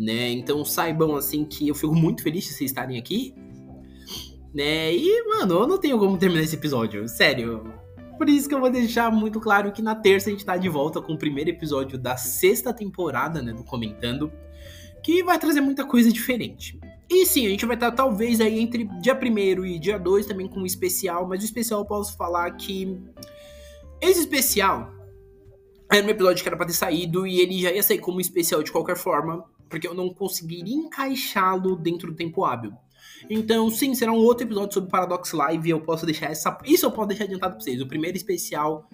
né? 0.00 0.30
Então 0.30 0.64
saibam 0.64 1.14
assim 1.14 1.44
que 1.44 1.68
eu 1.68 1.74
fico 1.74 1.94
muito 1.94 2.22
feliz 2.22 2.44
de 2.44 2.54
vocês 2.54 2.70
estarem 2.70 2.98
aqui, 2.98 3.34
né? 4.54 4.94
E, 4.94 5.28
mano, 5.28 5.54
eu 5.54 5.66
não 5.66 5.78
tenho 5.78 5.98
como 5.98 6.16
terminar 6.16 6.42
esse 6.42 6.56
episódio, 6.56 7.06
sério. 7.06 7.62
Por 8.16 8.28
isso 8.28 8.48
que 8.48 8.54
eu 8.54 8.60
vou 8.60 8.70
deixar 8.70 9.10
muito 9.10 9.38
claro 9.38 9.72
que 9.72 9.82
na 9.82 9.94
terça 9.94 10.28
a 10.28 10.32
gente 10.32 10.44
tá 10.44 10.56
de 10.56 10.68
volta 10.68 11.02
com 11.02 11.12
o 11.12 11.18
primeiro 11.18 11.50
episódio 11.50 11.98
da 11.98 12.16
sexta 12.16 12.72
temporada, 12.72 13.42
né, 13.42 13.52
do 13.52 13.62
Comentando, 13.62 14.32
que 15.02 15.22
vai 15.22 15.38
trazer 15.38 15.60
muita 15.60 15.84
coisa 15.84 16.10
diferente. 16.10 16.78
E 17.10 17.26
sim, 17.26 17.44
a 17.46 17.50
gente 17.50 17.66
vai 17.66 17.74
estar 17.74 17.90
talvez 17.90 18.40
aí 18.40 18.60
entre 18.60 18.84
dia 19.00 19.18
1 19.20 19.64
e 19.66 19.78
dia 19.80 19.98
2 19.98 20.26
também 20.26 20.46
com 20.46 20.60
um 20.60 20.66
especial, 20.66 21.26
mas 21.26 21.42
o 21.42 21.44
especial 21.44 21.80
eu 21.80 21.86
posso 21.86 22.16
falar 22.16 22.48
que 22.52 22.96
esse 24.00 24.20
especial 24.20 24.92
era 25.90 26.06
um 26.06 26.10
episódio 26.10 26.40
que 26.40 26.48
era 26.48 26.56
pra 26.56 26.66
ter 26.66 26.72
saído 26.72 27.26
e 27.26 27.40
ele 27.40 27.60
já 27.60 27.72
ia 27.72 27.82
sair 27.82 27.98
como 27.98 28.20
especial 28.20 28.62
de 28.62 28.70
qualquer 28.70 28.96
forma, 28.96 29.44
porque 29.68 29.88
eu 29.88 29.94
não 29.94 30.14
conseguiria 30.14 30.72
encaixá-lo 30.72 31.74
dentro 31.74 32.12
do 32.12 32.16
tempo 32.16 32.44
hábil. 32.44 32.72
Então, 33.28 33.68
sim, 33.70 33.94
será 33.94 34.12
um 34.12 34.18
outro 34.18 34.46
episódio 34.46 34.74
sobre 34.74 34.88
Paradox 34.88 35.32
Live. 35.32 35.68
Eu 35.68 35.80
posso 35.80 36.06
deixar 36.06 36.26
essa. 36.26 36.56
Isso 36.64 36.86
eu 36.86 36.92
posso 36.92 37.08
deixar 37.08 37.24
adiantado 37.24 37.54
pra 37.54 37.62
vocês. 37.62 37.80
O 37.80 37.86
primeiro 37.86 38.16
especial 38.16 38.88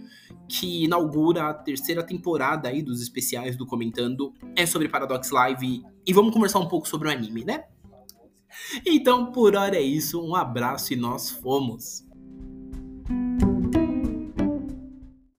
que 0.48 0.84
inaugura 0.84 1.48
a 1.48 1.54
terceira 1.54 2.02
temporada 2.02 2.68
aí 2.68 2.82
dos 2.82 3.02
especiais 3.02 3.56
do 3.56 3.66
Comentando 3.66 4.32
é 4.56 4.64
sobre 4.66 4.88
Paradox 4.88 5.30
Live. 5.30 5.82
E 6.06 6.12
vamos 6.12 6.32
conversar 6.32 6.58
um 6.60 6.68
pouco 6.68 6.88
sobre 6.88 7.08
o 7.08 7.10
anime, 7.10 7.44
né? 7.44 7.64
Então, 8.84 9.32
por 9.32 9.56
hora 9.56 9.76
é 9.76 9.82
isso. 9.82 10.22
Um 10.22 10.34
abraço 10.34 10.92
e 10.92 10.96
nós 10.96 11.30
fomos. 11.30 12.04